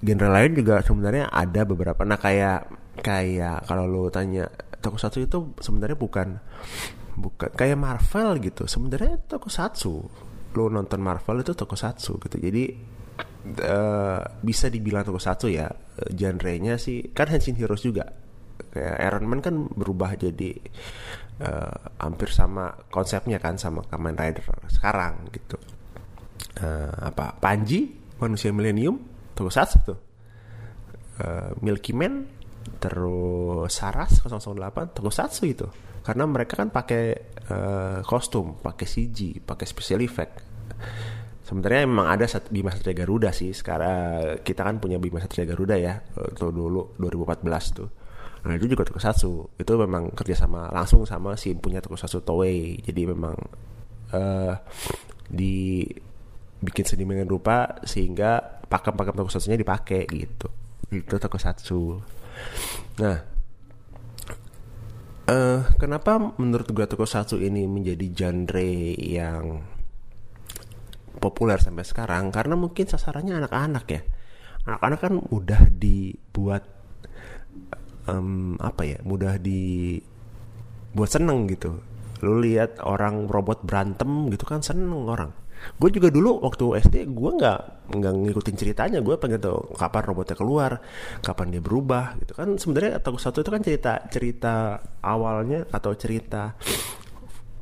genre 0.00 0.30
lain 0.32 0.52
juga 0.56 0.80
sebenarnya 0.80 1.28
ada 1.28 1.66
beberapa. 1.66 2.00
Nah 2.06 2.16
kayak 2.16 2.70
kayak 3.02 3.66
kalau 3.68 3.84
lo 3.84 4.08
tanya 4.08 4.48
tokusatsu 4.80 5.18
itu 5.24 5.38
sebenarnya 5.60 5.96
bukan 5.96 6.28
bukan 7.20 7.50
kayak 7.52 7.78
Marvel 7.78 8.40
gitu. 8.40 8.64
Sebenarnya 8.64 9.20
tokusatsu 9.28 9.94
lo 10.50 10.64
nonton 10.66 10.98
Marvel 10.98 11.44
itu 11.44 11.52
tokusatsu 11.54 12.18
gitu. 12.26 12.36
Jadi 12.40 12.64
uh, 13.60 14.20
bisa 14.42 14.66
dibilang 14.72 15.06
satu 15.06 15.46
ya 15.46 15.70
genrenya 16.10 16.80
sih 16.80 17.12
kan 17.12 17.28
Henshin 17.28 17.54
Heroes 17.60 17.84
juga. 17.84 18.08
Kayak 18.70 18.96
Iron 19.02 19.26
Man 19.26 19.40
kan 19.42 19.54
berubah 19.66 20.14
jadi 20.14 20.54
uh, 21.42 21.76
hampir 22.00 22.30
sama 22.30 22.70
konsepnya 22.92 23.40
kan 23.42 23.58
sama 23.58 23.82
Kamen 23.86 24.14
Rider 24.14 24.46
sekarang 24.70 25.28
gitu. 25.34 25.58
Uh, 26.60 26.92
apa 27.08 27.36
Panji 27.38 27.88
manusia 28.20 28.52
milenium 28.52 29.00
tokusatsu 29.36 29.78
tuh. 29.86 29.98
Uh, 31.20 31.52
Milky 31.60 31.92
Man 31.92 32.39
terus 32.80 33.70
Saras 33.72 34.20
008 34.24 34.96
tokusatsu 34.96 35.42
itu. 35.46 35.66
Karena 36.00 36.24
mereka 36.24 36.56
kan 36.56 36.72
pakai 36.72 37.36
uh, 37.52 38.00
kostum 38.02 38.56
pakai 38.60 38.86
CG 38.88 39.44
pakai 39.44 39.66
special 39.68 40.00
effect. 40.00 40.34
Sebenarnya 41.44 41.82
memang 41.82 42.06
ada 42.08 42.24
Bima 42.48 42.70
Satria 42.70 42.94
Garuda 42.94 43.34
sih. 43.34 43.50
Sekarang 43.50 44.38
kita 44.40 44.62
kan 44.64 44.78
punya 44.78 44.96
Bima 45.02 45.18
Satria 45.20 45.44
Garuda 45.44 45.76
ya 45.76 45.98
itu 46.00 46.46
dulu 46.48 46.96
2014 46.96 47.76
tuh. 47.76 47.88
Nah 48.40 48.56
itu 48.56 48.72
juga 48.72 48.88
Tokusatsu 48.88 49.60
itu 49.60 49.72
memang 49.76 50.16
kerjasama 50.16 50.72
langsung 50.72 51.04
sama 51.04 51.36
si 51.36 51.52
punya 51.52 51.84
Tokusatsu 51.84 52.24
Toei. 52.24 52.80
Jadi 52.80 53.02
memang 53.04 53.36
uh, 54.16 54.54
di 55.28 55.84
bikin 56.60 56.84
sedemikian 56.84 57.28
rupa 57.28 57.80
sehingga 57.84 58.60
pakem-pakem 58.64 59.16
Tokusatsunya 59.20 59.60
dipakai 59.60 60.08
gitu. 60.08 60.48
Itu 60.88 61.20
Tokusatsu 61.20 61.80
nah 63.00 63.16
uh, 65.30 65.60
kenapa 65.78 66.18
menurut 66.18 66.68
gue 66.68 66.84
Tokusatsu 66.84 67.38
ini 67.40 67.64
menjadi 67.64 68.06
genre 68.12 68.70
yang 68.98 69.62
populer 71.20 71.60
sampai 71.60 71.84
sekarang? 71.86 72.32
Karena 72.34 72.56
mungkin 72.56 72.88
sasarannya 72.88 73.38
anak-anak 73.44 73.86
ya. 73.90 74.02
Anak-anak 74.66 74.98
kan 75.00 75.14
mudah 75.18 75.62
dibuat 75.72 76.62
um, 78.08 78.56
apa 78.60 78.82
ya 78.84 78.98
mudah 79.04 79.40
dibuat 79.40 81.10
seneng 81.10 81.48
gitu. 81.48 81.80
Lu 82.20 82.40
lihat 82.40 82.80
orang 82.84 83.28
robot 83.28 83.64
berantem 83.64 84.28
gitu 84.28 84.44
kan 84.44 84.60
seneng 84.60 85.08
orang 85.08 85.32
gue 85.76 85.90
juga 85.92 86.08
dulu 86.08 86.40
waktu 86.44 86.64
SD 86.80 86.96
gue 87.12 87.30
nggak 87.36 87.60
nggak 87.96 88.12
ngikutin 88.26 88.56
ceritanya 88.56 88.98
gue 89.04 89.14
pengen 89.20 89.40
tahu 89.40 89.76
kapan 89.76 90.02
robotnya 90.06 90.36
keluar 90.36 90.72
kapan 91.20 91.46
dia 91.52 91.62
berubah 91.62 92.16
gitu 92.22 92.32
kan 92.32 92.56
sebenarnya 92.56 93.00
atau 93.00 93.16
satu 93.20 93.44
itu 93.44 93.50
kan 93.52 93.62
cerita 93.62 93.92
cerita 94.08 94.54
awalnya 95.04 95.68
atau 95.68 95.92
cerita 95.96 96.56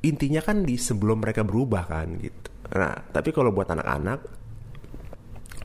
intinya 0.06 0.38
kan 0.38 0.62
di 0.62 0.78
sebelum 0.78 1.18
mereka 1.18 1.42
berubah 1.42 1.82
kan 1.90 2.22
gitu 2.22 2.48
Nah, 2.68 2.92
tapi 3.08 3.32
kalau 3.32 3.48
buat 3.48 3.68
anak-anak 3.72 4.20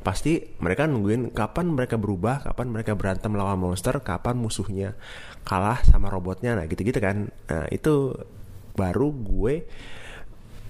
pasti 0.04 0.40
mereka 0.60 0.88
nungguin 0.88 1.32
kapan 1.32 1.72
mereka 1.72 1.96
berubah, 2.00 2.44
kapan 2.44 2.68
mereka 2.72 2.96
berantem 2.96 3.36
lawan 3.36 3.60
monster, 3.60 3.96
kapan 4.04 4.40
musuhnya 4.40 4.96
kalah 5.44 5.80
sama 5.84 6.08
robotnya. 6.08 6.56
Nah, 6.56 6.66
gitu-gitu 6.68 7.00
kan. 7.04 7.28
Nah, 7.28 7.68
itu 7.72 8.16
baru 8.74 9.12
gue 9.12 9.68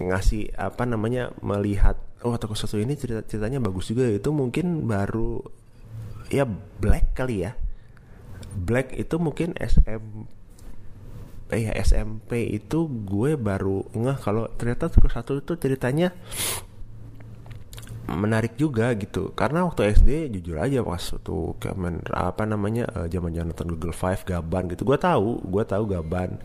ngasih 0.01 0.53
apa 0.57 0.83
namanya 0.89 1.29
melihat 1.43 1.99
oh 2.25 2.39
toko 2.39 2.55
satu 2.55 2.79
ini 2.79 2.95
cerita 2.97 3.21
ceritanya 3.25 3.59
bagus 3.59 3.91
juga. 3.91 4.09
Itu 4.09 4.31
mungkin 4.33 4.87
baru 4.89 5.43
ya 6.31 6.47
Black 6.79 7.13
kali 7.13 7.45
ya. 7.45 7.53
Black 8.53 8.93
itu 8.95 9.15
mungkin 9.17 9.57
SM 9.57 10.03
eh 11.53 11.69
ya 11.69 11.73
SMP 11.85 12.49
itu 12.49 12.89
gue 12.89 13.37
baru 13.37 13.85
ngeh 13.93 14.17
kalau 14.17 14.49
ternyata 14.57 14.89
terus 14.89 15.13
satu 15.13 15.37
itu 15.37 15.53
ceritanya 15.53 16.09
menarik 18.09 18.59
juga 18.59 18.91
gitu. 18.97 19.31
Karena 19.37 19.63
waktu 19.63 19.93
SD 19.95 20.33
jujur 20.39 20.59
aja 20.59 20.83
pas 20.83 21.01
tuh 21.23 21.55
kamen 21.61 22.03
apa 22.11 22.43
namanya 22.43 22.89
uh, 22.93 23.07
zaman 23.07 23.31
zaman 23.31 23.53
nonton 23.53 23.69
Google 23.77 23.95
Five 23.95 24.25
Gaban 24.27 24.67
gitu 24.73 24.83
gue 24.83 24.97
tahu 24.97 25.39
gue 25.45 25.63
tahu 25.63 25.83
Gaban 25.87 26.41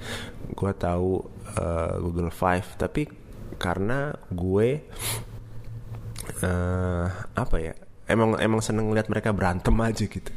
gue 0.55 0.73
tahu 0.76 1.25
uh, 1.59 1.95
Google 1.99 2.31
Five. 2.31 2.78
Tapi 2.78 3.09
karena 3.58 4.14
gue 4.30 4.68
uh, 6.46 7.06
apa 7.34 7.56
ya 7.58 7.74
emang 8.08 8.38
emang 8.40 8.62
seneng 8.64 8.88
lihat 8.94 9.10
mereka 9.12 9.34
berantem 9.34 9.74
aja 9.82 10.04
gitu. 10.06 10.32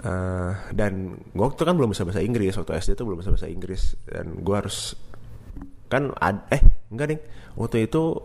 Uh, 0.00 0.56
dan 0.72 1.20
gue 1.36 1.44
waktu 1.44 1.60
kan 1.60 1.76
belum 1.76 1.92
bisa 1.92 2.08
bahasa 2.08 2.24
Inggris 2.24 2.56
waktu 2.56 2.72
SD 2.72 2.96
itu 2.96 3.04
belum 3.04 3.20
bisa 3.20 3.36
bahasa 3.36 3.52
Inggris 3.52 4.00
dan 4.08 4.40
gue 4.40 4.56
harus 4.56 4.96
kan 5.92 6.14
ad, 6.16 6.48
eh 6.48 6.62
enggak 6.88 7.06
ding. 7.12 7.22
Waktu 7.58 7.90
itu 7.90 8.16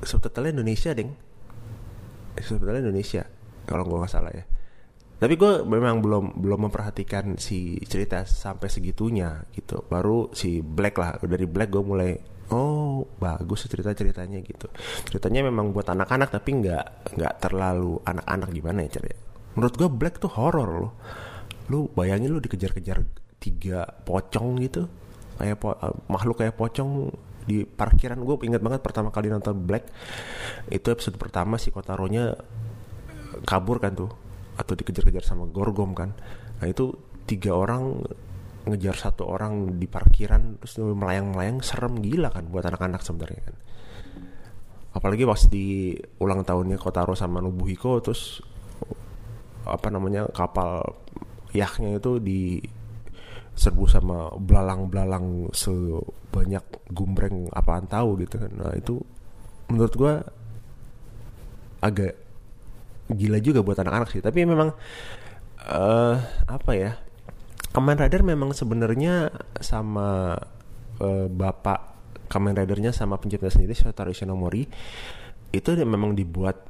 subtitlenya 0.00 0.56
Indonesia 0.56 0.96
ding. 0.96 1.12
Subtitlenya 2.40 2.88
Indonesia 2.88 3.28
kalau 3.68 3.84
gue 3.84 4.00
nggak 4.00 4.12
salah 4.12 4.32
ya. 4.32 4.44
Tapi 5.20 5.36
gue 5.36 5.68
memang 5.68 6.00
belum 6.00 6.40
belum 6.40 6.72
memperhatikan 6.72 7.36
si 7.36 7.76
cerita 7.84 8.24
sampai 8.24 8.72
segitunya 8.72 9.44
gitu. 9.52 9.84
Baru 9.84 10.32
si 10.32 10.64
Black 10.64 10.96
lah 10.96 11.20
dari 11.20 11.44
Black 11.44 11.68
gue 11.68 11.84
mulai 11.84 12.16
oh 12.50 13.06
bagus 13.18 13.66
cerita 13.66 13.94
ceritanya 13.94 14.38
gitu. 14.42 14.66
Ceritanya 15.06 15.46
memang 15.46 15.70
buat 15.70 15.86
anak-anak 15.88 16.34
tapi 16.34 16.50
nggak 16.60 17.14
nggak 17.16 17.34
terlalu 17.42 17.98
anak-anak 18.04 18.48
gimana 18.50 18.86
ya 18.86 19.00
cerita 19.00 19.30
menurut 19.54 19.74
gue 19.74 19.88
Black 19.90 20.22
tuh 20.22 20.30
horror 20.30 20.68
loh. 20.68 20.92
Lu 21.70 21.90
bayangin 21.90 22.34
lu 22.34 22.42
dikejar-kejar 22.42 23.02
tiga 23.40 23.88
pocong 24.04 24.60
gitu 24.60 24.84
kayak 25.40 25.56
po 25.56 25.72
uh, 25.72 25.96
makhluk 26.12 26.44
kayak 26.44 26.54
pocong 26.54 27.10
di 27.46 27.64
parkiran. 27.64 28.20
Gue 28.22 28.40
inget 28.46 28.62
banget 28.62 28.84
pertama 28.84 29.08
kali 29.10 29.32
nonton 29.32 29.56
Black 29.64 29.88
itu 30.70 30.86
episode 30.92 31.16
pertama 31.16 31.56
si 31.56 31.72
Kotaro 31.74 32.06
nya 32.06 32.34
kabur 33.46 33.80
kan 33.80 33.94
tuh 33.96 34.10
atau 34.58 34.72
dikejar-kejar 34.76 35.24
sama 35.24 35.48
gorgom 35.48 35.96
kan. 35.96 36.12
Nah 36.60 36.66
itu 36.68 36.92
tiga 37.24 37.56
orang 37.56 38.02
ngejar 38.68 38.96
satu 38.96 39.24
orang 39.24 39.80
di 39.80 39.88
parkiran 39.88 40.60
terus 40.60 40.76
melayang-melayang 40.80 41.64
serem 41.64 41.96
gila 42.04 42.28
kan 42.28 42.44
buat 42.52 42.64
anak-anak 42.68 43.00
sebenarnya 43.00 43.42
kan. 43.48 43.56
Apalagi 44.90 45.22
pas 45.24 45.42
di 45.46 45.94
ulang 46.20 46.42
tahunnya 46.42 46.76
Kotaro 46.76 47.14
sama 47.16 47.40
Nobuhiko 47.40 48.02
terus 48.02 48.42
apa 49.64 49.88
namanya 49.88 50.26
kapal 50.32 50.82
yahnya 51.54 52.00
itu 52.00 52.18
di 52.18 52.58
serbu 53.54 53.84
sama 53.86 54.32
belalang-belalang 54.40 55.52
sebanyak 55.52 56.64
gumbreng 56.90 57.48
apaan 57.52 57.86
tahu 57.88 58.20
gitu 58.24 58.40
kan. 58.40 58.52
Nah 58.56 58.72
itu 58.76 59.00
menurut 59.70 59.94
gue 59.94 60.14
agak 61.80 62.14
gila 63.10 63.38
juga 63.40 63.60
buat 63.64 63.78
anak-anak 63.80 64.08
sih. 64.10 64.22
Tapi 64.22 64.44
memang 64.44 64.74
uh, 65.70 66.16
apa 66.46 66.72
ya 66.76 66.92
Kamen 67.70 67.96
Rider 68.02 68.22
memang 68.26 68.50
sebenarnya 68.50 69.30
sama 69.62 70.34
uh, 70.98 71.26
bapak 71.30 71.80
Kamen 72.30 72.54
Ridernya 72.54 72.94
sama 72.94 73.18
pencipta 73.18 73.50
sendiri 73.50 73.74
Shotaro 73.74 74.10
Ishinomori 74.14 74.62
itu 75.50 75.70
memang 75.82 76.14
dibuat 76.14 76.62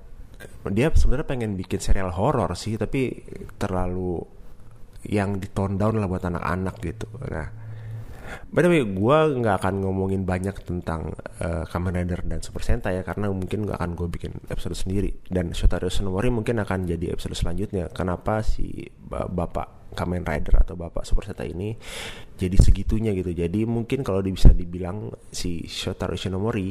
dia 0.72 0.88
sebenarnya 0.88 1.28
pengen 1.28 1.52
bikin 1.52 1.80
serial 1.84 2.16
horor 2.16 2.56
sih 2.56 2.80
tapi 2.80 3.12
terlalu 3.60 4.24
yang 5.04 5.36
ditone 5.36 5.76
down 5.76 6.00
lah 6.00 6.08
buat 6.08 6.24
anak-anak 6.24 6.76
gitu. 6.80 7.08
Nah 7.28 7.59
By 8.50 8.66
the 8.66 8.70
way, 8.70 8.82
gue 8.82 9.18
nggak 9.40 9.56
akan 9.62 9.86
ngomongin 9.86 10.26
banyak 10.26 10.56
tentang 10.66 11.14
uh, 11.38 11.64
Kamen 11.66 11.94
Rider 11.94 12.22
dan 12.26 12.42
Super 12.42 12.62
Sentai 12.66 12.98
ya 12.98 13.02
karena 13.06 13.30
mungkin 13.30 13.66
nggak 13.66 13.78
akan 13.78 13.92
gue 13.94 14.08
bikin 14.10 14.32
episode 14.50 14.74
sendiri 14.74 15.14
dan 15.30 15.54
Shotaro 15.54 15.86
Shinomori 15.86 16.30
mungkin 16.34 16.58
akan 16.62 16.86
jadi 16.86 17.14
episode 17.14 17.38
selanjutnya. 17.38 17.90
Kenapa 17.90 18.42
si 18.42 18.90
bapak 19.10 19.94
Kamen 19.94 20.22
Rider 20.22 20.62
atau 20.62 20.78
bapak 20.78 21.02
Super 21.02 21.26
Sentai 21.30 21.50
ini 21.50 21.74
jadi 22.38 22.54
segitunya 22.58 23.10
gitu. 23.16 23.34
Jadi 23.34 23.66
mungkin 23.66 24.06
kalau 24.06 24.22
bisa 24.22 24.54
dibilang 24.54 25.10
si 25.34 25.66
Shotaro 25.66 26.14
Shinomori 26.14 26.70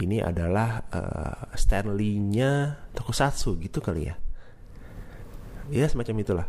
ini 0.00 0.20
adalah 0.20 0.84
uh, 0.92 1.56
Stanley-nya 1.56 2.76
Tokusatsu 2.92 3.56
gitu 3.60 3.80
kali 3.80 4.12
ya. 4.12 4.16
Ya 5.70 5.86
semacam 5.86 6.16
itulah. 6.20 6.46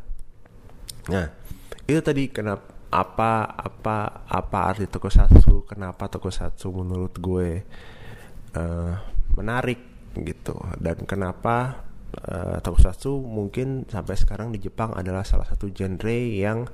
Nah, 1.07 1.29
itu 1.87 2.01
tadi 2.01 2.27
kenapa 2.29 2.80
apa 2.91 3.47
apa 3.47 4.27
apa 4.27 4.57
arti 4.67 4.83
tokusatsu 4.83 5.63
kenapa 5.63 6.11
tokusatsu 6.11 6.67
menurut 6.75 7.15
gue 7.15 7.63
uh, 8.59 8.93
menarik 9.39 9.79
gitu. 10.19 10.59
Dan 10.75 11.07
kenapa 11.07 11.87
uh, 12.27 12.59
tokusatsu 12.59 13.15
mungkin 13.23 13.87
sampai 13.87 14.19
sekarang 14.19 14.51
di 14.51 14.59
Jepang 14.59 14.91
adalah 14.91 15.23
salah 15.23 15.47
satu 15.47 15.71
genre 15.71 16.19
yang 16.27 16.67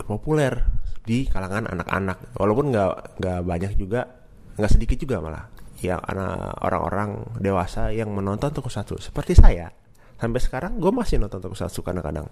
populer 0.00 0.64
di 1.04 1.28
kalangan 1.28 1.68
anak-anak. 1.68 2.40
Walaupun 2.40 2.72
nggak 2.72 3.20
nggak 3.20 3.40
banyak 3.44 3.72
juga 3.76 4.08
nggak 4.56 4.72
sedikit 4.72 4.96
juga 4.96 5.20
malah 5.20 5.44
yang 5.84 6.00
anak 6.00 6.56
orang-orang 6.64 7.36
dewasa 7.36 7.92
yang 7.92 8.08
menonton 8.16 8.48
tokusatsu. 8.48 8.96
Seperti 8.96 9.36
saya 9.36 9.68
sampai 10.16 10.40
sekarang 10.40 10.80
gue 10.80 10.92
masih 10.92 11.20
nonton 11.20 11.40
tokusatsu 11.40 11.84
kadang-kadang. 11.84 12.28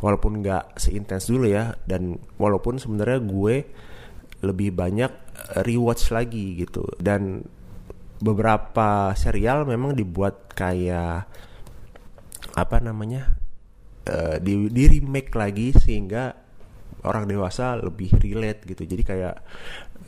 Walaupun 0.00 0.44
nggak 0.44 0.76
seintens 0.76 1.28
dulu 1.28 1.48
ya 1.48 1.72
dan 1.88 2.20
walaupun 2.36 2.76
sebenarnya 2.76 3.20
gue 3.24 3.54
lebih 4.44 4.76
banyak 4.76 5.12
eh, 5.56 5.62
rewatch 5.64 6.12
lagi 6.12 6.60
gitu. 6.60 6.84
Dan 7.00 7.44
beberapa 8.16 9.12
serial 9.12 9.68
memang 9.68 9.92
dibuat 9.92 10.52
kayak 10.56 11.28
apa 12.56 12.76
namanya 12.80 13.36
uh, 14.08 14.40
di, 14.40 14.72
di 14.72 14.84
remake 14.88 15.28
lagi 15.36 15.76
sehingga 15.76 16.32
orang 17.04 17.28
dewasa 17.28 17.76
lebih 17.76 18.16
relate 18.16 18.64
gitu. 18.64 18.88
Jadi 18.88 19.02
kayak 19.04 19.34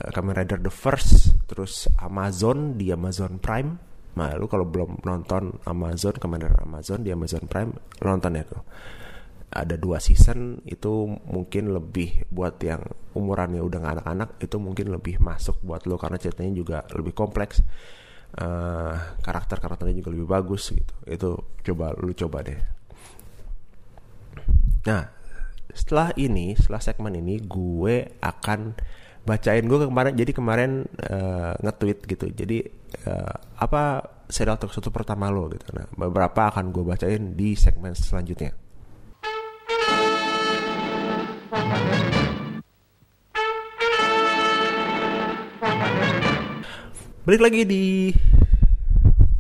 uh, 0.01 0.09
Kamen 0.09 0.33
Rider 0.33 0.57
The 0.57 0.73
First 0.73 1.45
terus 1.45 1.85
Amazon 2.01 2.81
di 2.81 2.89
Amazon 2.89 3.37
Prime 3.37 3.88
nah 4.19 4.35
lu 4.35 4.51
kalau 4.51 4.67
belum 4.67 5.07
nonton 5.07 5.63
Amazon 5.63 6.19
Rider 6.19 6.51
Amazon 6.59 7.07
di 7.07 7.15
Amazon 7.15 7.47
Prime 7.47 7.71
nonton 8.03 8.35
ya 8.35 8.43
tuh. 8.43 8.63
Ada 9.49 9.81
dua 9.81 10.03
season 10.03 10.61
itu 10.67 11.09
mungkin 11.25 11.73
lebih 11.73 12.29
buat 12.29 12.61
yang 12.61 12.85
umurannya 13.17 13.65
udah 13.65 13.79
gak 13.81 13.95
anak-anak 14.03 14.31
itu 14.45 14.57
mungkin 14.61 14.93
lebih 14.93 15.23
masuk 15.25 15.57
buat 15.65 15.89
lo 15.89 15.97
karena 15.97 16.21
ceritanya 16.21 16.53
juga 16.53 16.79
lebih 16.93 17.15
kompleks. 17.15 17.63
Uh, 18.29 18.93
karakter 19.25 19.57
karakternya 19.57 20.05
juga 20.05 20.13
lebih 20.13 20.29
bagus 20.29 20.69
gitu. 20.69 20.95
Itu 21.09 21.31
coba 21.65 21.97
lu 21.97 22.13
coba 22.13 22.45
deh. 22.45 22.61
Nah 24.85 25.03
setelah 25.73 26.13
ini 26.19 26.59
setelah 26.59 26.83
segmen 26.83 27.15
ini 27.17 27.41
gue 27.41 28.19
akan 28.21 28.75
bacain 29.29 29.61
gue 29.61 29.79
kemarin 29.85 30.17
jadi 30.17 30.33
kemarin 30.33 30.89
uh, 31.05 31.53
nge-tweet 31.61 31.99
gitu. 32.09 32.27
Jadi 32.33 32.65
uh, 33.05 33.37
apa 33.61 34.01
serial 34.25 34.57
satu 34.57 34.89
pertama 34.89 35.29
lo 35.29 35.53
gitu. 35.53 35.69
Nah 35.77 35.85
beberapa 35.93 36.49
akan 36.49 36.73
gue 36.73 36.85
bacain 36.89 37.37
di 37.37 37.53
segmen 37.53 37.93
selanjutnya. 37.93 38.57
Balik 47.29 47.45
lagi 47.45 47.61
di 47.69 47.85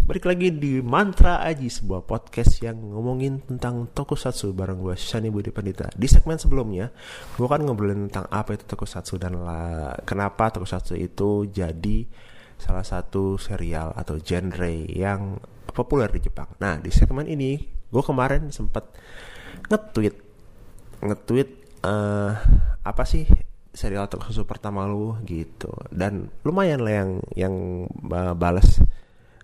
Balik 0.09 0.25
lagi 0.25 0.49
di 0.49 0.81
Mantra 0.81 1.45
Aji 1.45 1.69
Sebuah 1.69 2.01
podcast 2.09 2.65
yang 2.65 2.81
ngomongin 2.81 3.45
tentang 3.45 3.93
tokusatsu 3.93 4.57
Bareng 4.57 4.81
gue 4.81 4.97
Shani 4.97 5.29
Budi 5.29 5.53
Pandita. 5.53 5.85
Di 5.93 6.09
segmen 6.09 6.41
sebelumnya 6.41 6.89
Gue 7.37 7.45
kan 7.45 7.61
ngobrolin 7.61 8.09
tentang 8.09 8.25
apa 8.33 8.57
itu 8.57 8.65
tokusatsu 8.65 9.21
Dan 9.21 9.37
kenapa 10.09 10.49
tokusatsu 10.49 10.97
itu 10.97 11.53
jadi 11.53 12.09
Salah 12.57 12.89
satu 12.89 13.37
serial 13.37 13.93
atau 13.93 14.17
genre 14.17 14.73
yang 14.89 15.37
populer 15.77 16.09
di 16.17 16.25
Jepang. 16.25 16.57
Nah 16.57 16.81
di 16.81 16.89
segmen 16.89 17.29
ini 17.29 17.61
Gue 17.93 18.01
kemarin 18.01 18.49
sempat 18.49 18.89
nge-tweet 19.69 20.17
Nge-tweet 21.05 21.49
uh, 21.85 22.33
apa 22.81 23.05
sih 23.05 23.29
serial 23.77 24.09
tokusatsu 24.09 24.49
pertama 24.49 24.89
lu 24.89 25.21
gitu. 25.29 25.69
Dan 25.93 26.33
lumayan 26.49 26.81
lah 26.81 26.95
yang 26.97 27.11
yang 27.37 27.55
uh, 28.09 28.33
balas 28.33 28.81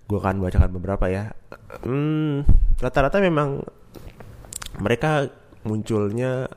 gue 0.05 0.19
akan 0.21 0.45
bacakan 0.45 0.71
beberapa 0.77 1.07
ya. 1.09 1.33
Hmm, 1.85 2.45
rata-rata 2.79 3.19
memang 3.19 3.65
mereka 4.79 5.31
munculnya 5.65 6.51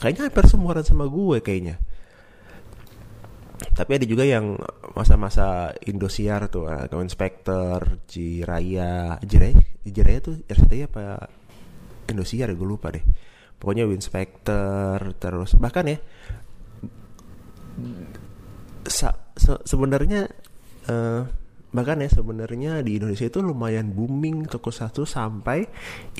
kayaknya 0.00 0.28
hampir 0.28 0.44
semua 0.46 0.76
sama 0.84 1.08
gue 1.08 1.40
kayaknya. 1.40 1.80
Tapi 3.74 3.90
ada 3.98 4.06
juga 4.06 4.22
yang 4.26 4.58
masa-masa 4.94 5.74
Indosiar 5.86 6.46
tuh 6.50 6.70
uh, 6.70 7.02
Inspector, 7.02 8.06
Jiraya 8.06 9.18
Jiraya 9.22 9.58
Jiraya 9.82 10.18
tuh 10.22 10.38
RCTI 10.46 10.86
apa 10.86 11.26
Indosiar 12.10 12.52
ya 12.52 12.56
gue 12.56 12.68
lupa 12.68 12.92
deh. 12.92 13.02
Pokoknya 13.58 13.88
Winspector 13.88 15.16
terus 15.16 15.56
bahkan 15.56 15.88
ya 15.88 15.98
sa, 18.86 19.16
se, 19.34 19.52
sebenarnya 19.64 20.28
uh, 20.90 21.24
bahkan 21.74 21.98
ya 21.98 22.06
sebenarnya 22.06 22.86
di 22.86 23.02
Indonesia 23.02 23.26
itu 23.26 23.42
lumayan 23.42 23.90
booming 23.90 24.46
toko 24.46 24.70
satu 24.70 25.02
sampai 25.02 25.66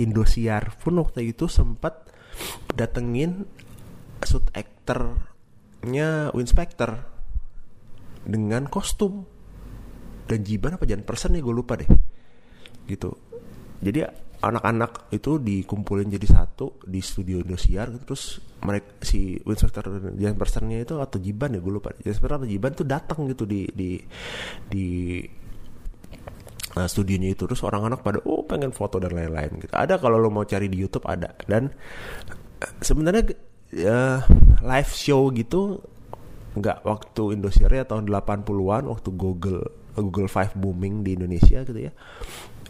Indosiar. 0.02 0.74
Pun 0.82 0.98
waktu 0.98 1.30
itu 1.30 1.46
sempat 1.46 2.10
datengin 2.74 3.46
suit 4.18 4.50
actornya 4.50 6.34
Winspector 6.34 6.90
dengan 8.26 8.66
kostum. 8.66 9.30
Dan 10.26 10.42
jiban 10.42 10.74
apa 10.74 10.88
jangan 10.90 11.06
persen 11.06 11.38
nih 11.38 11.42
gue 11.44 11.54
lupa 11.54 11.78
deh. 11.78 11.86
Gitu. 12.90 13.14
Jadi 13.78 14.00
anak-anak 14.44 15.08
itu 15.14 15.40
dikumpulin 15.40 16.10
jadi 16.10 16.28
satu 16.28 16.82
di 16.84 17.00
studio 17.00 17.40
Indosiar 17.40 17.88
gitu, 17.96 18.12
terus 18.12 18.44
mereka 18.60 19.00
si 19.00 19.40
Winchester 19.40 19.84
James 20.20 20.36
Personnya 20.36 20.84
itu 20.84 21.00
atau 21.00 21.16
Jiban 21.16 21.56
ya 21.56 21.60
gue 21.60 21.72
lupa. 21.72 21.92
James 22.00 22.20
Person 22.20 22.44
atau 22.44 22.50
Jiban 22.50 22.72
tuh 22.76 22.84
datang 22.88 23.24
gitu 23.28 23.44
di 23.48 23.68
di 23.72 24.00
di 24.68 24.86
uh, 26.76 26.88
studionya 26.90 27.34
itu 27.34 27.46
terus 27.46 27.62
orang 27.62 27.88
anak 27.90 28.02
pada 28.02 28.22
oh 28.26 28.42
pengen 28.46 28.70
foto 28.70 28.98
dan 28.98 29.14
lain-lain 29.14 29.62
gitu. 29.62 29.72
Ada 29.74 29.98
kalau 29.98 30.18
lo 30.18 30.30
mau 30.30 30.46
cari 30.46 30.66
di 30.70 30.78
YouTube 30.78 31.06
ada. 31.06 31.34
Dan 31.46 31.70
uh, 32.62 32.72
sebenarnya 32.82 33.34
uh, 33.86 34.20
live 34.62 34.92
show 34.92 35.30
gitu 35.34 35.80
nggak 36.54 36.86
waktu 36.86 37.34
Indosiar 37.34 37.74
ya 37.74 37.82
tahun 37.82 38.06
80-an 38.06 38.86
waktu 38.86 39.10
Google 39.10 39.62
Google 39.98 40.30
Five 40.30 40.54
booming 40.54 41.02
di 41.02 41.18
Indonesia 41.18 41.62
gitu 41.62 41.78
ya. 41.78 41.94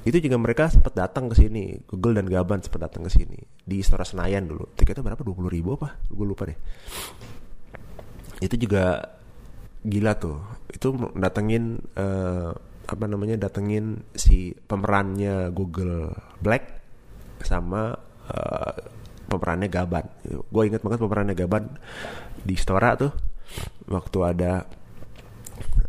Itu 0.05 0.21
juga 0.21 0.37
mereka 0.37 0.69
sempat 0.69 0.93
datang 0.93 1.33
ke 1.33 1.37
sini. 1.41 1.81
Google 1.89 2.21
dan 2.21 2.29
Gaban 2.29 2.61
sempat 2.61 2.93
datang 2.93 3.09
ke 3.09 3.11
sini. 3.13 3.41
Di 3.65 3.81
Istora 3.81 4.05
Senayan 4.05 4.45
dulu. 4.45 4.69
Tiketnya 4.77 5.01
berapa? 5.01 5.25
dua 5.25 5.33
puluh 5.33 5.49
ribu 5.49 5.81
apa? 5.81 5.97
Gue 6.13 6.29
lupa 6.29 6.45
deh. 6.45 6.59
Itu 8.45 8.61
juga 8.61 9.01
gila 9.81 10.13
tuh. 10.21 10.45
Itu 10.69 10.93
datengin 11.17 11.81
uh, 11.97 12.53
apa 12.85 13.05
namanya 13.09 13.49
datengin 13.49 14.05
si 14.13 14.53
pemerannya 14.53 15.49
Google 15.51 16.13
Black 16.41 16.85
sama 17.41 17.97
uh, 18.29 18.75
pemerannya 19.29 19.69
Gaban. 19.73 20.05
Gue 20.53 20.63
inget 20.69 20.85
banget 20.85 21.01
pemerannya 21.01 21.37
Gaban 21.37 21.65
di 22.45 22.55
Stora 22.61 22.93
tuh 22.97 23.13
waktu 23.89 24.19
ada 24.25 24.53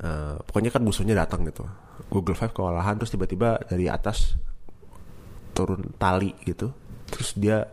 uh, 0.03 0.35
pokoknya 0.43 0.71
kan 0.71 0.83
musuhnya 0.83 1.15
datang 1.15 1.43
gitu. 1.47 1.67
Google 2.07 2.37
Five 2.37 2.55
kewalahan 2.55 2.95
terus 2.95 3.11
tiba-tiba 3.11 3.59
dari 3.67 3.91
atas 3.91 4.39
turun 5.51 5.95
tali 5.99 6.31
gitu. 6.47 6.71
Terus 7.11 7.35
dia 7.35 7.63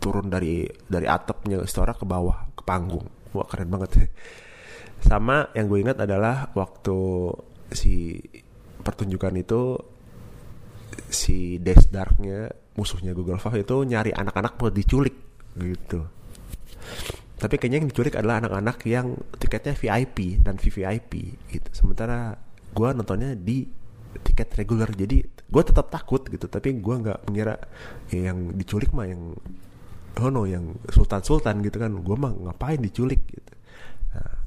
turun 0.00 0.30
dari 0.30 0.64
dari 0.86 1.06
atapnya 1.10 1.62
Stora 1.66 1.94
ke 1.94 2.06
bawah 2.06 2.54
ke 2.54 2.62
panggung. 2.62 3.06
Wah 3.34 3.46
keren 3.46 3.70
banget. 3.70 4.06
Sama 5.08 5.48
yang 5.56 5.66
gue 5.66 5.78
ingat 5.80 5.98
adalah 6.02 6.52
waktu 6.52 6.98
si 7.72 8.20
pertunjukan 8.80 9.34
itu 9.36 9.78
si 11.10 11.58
Death 11.62 11.90
Darknya 11.90 12.50
musuhnya 12.74 13.14
Google 13.14 13.38
Five 13.38 13.62
itu 13.62 13.76
nyari 13.84 14.10
anak-anak 14.14 14.58
buat 14.58 14.74
diculik 14.74 15.16
gitu. 15.58 16.06
Tapi 17.40 17.54
kayaknya 17.56 17.78
yang 17.84 17.88
diculik 17.88 18.14
adalah 18.20 18.44
anak-anak 18.44 18.84
yang 18.84 19.16
tiketnya 19.40 19.72
VIP 19.72 20.44
dan 20.44 20.60
VVIP 20.60 21.12
gitu. 21.48 21.68
Sementara 21.72 22.36
gue 22.70 22.88
nontonnya 22.92 23.32
di 23.34 23.64
tiket 24.18 24.50
reguler 24.58 24.90
jadi 24.90 25.22
gue 25.22 25.62
tetap 25.62 25.90
takut 25.90 26.22
gitu 26.26 26.50
tapi 26.50 26.78
gue 26.78 26.94
nggak 26.94 27.30
mengira 27.30 27.54
ya, 28.10 28.30
yang 28.30 28.54
diculik 28.54 28.90
mah 28.90 29.06
yang 29.06 29.34
oh 30.18 30.30
no 30.30 30.46
yang 30.46 30.74
sultan 30.90 31.22
sultan 31.22 31.62
gitu 31.62 31.78
kan 31.78 31.94
gue 31.94 32.16
mah 32.18 32.34
ngapain 32.34 32.82
diculik 32.82 33.22
gitu 33.30 33.52
nah. 34.14 34.39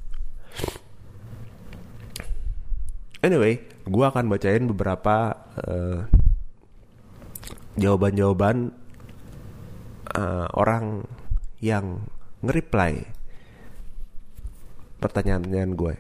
Anyway 3.24 3.58
gue 3.88 4.06
akan 4.06 4.28
bacain 4.28 4.68
beberapa 4.68 5.34
uh, 5.64 6.04
jawaban-jawaban 7.80 8.70
uh, 10.14 10.48
orang 10.54 11.04
yang 11.64 12.06
nge-reply 12.44 13.08
pertanyaan-pertanyaan 15.00 15.74
gue. 15.76 15.94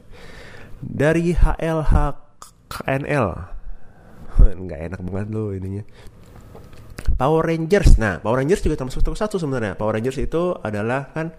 Dari 0.83 1.35
HLHKNL 1.35 3.27
nggak 4.63 4.79
enak 4.91 4.99
banget 5.03 5.27
lo 5.31 5.51
ininya. 5.55 5.83
Power 7.13 7.43
Rangers. 7.45 7.99
Nah 7.99 8.19
Power 8.19 8.43
Rangers 8.43 8.63
juga 8.63 8.79
termasuk 8.79 9.03
satu 9.15 9.39
sebenarnya. 9.39 9.75
Power 9.75 9.95
Rangers 9.99 10.19
itu 10.19 10.55
adalah 10.59 11.11
kan 11.11 11.31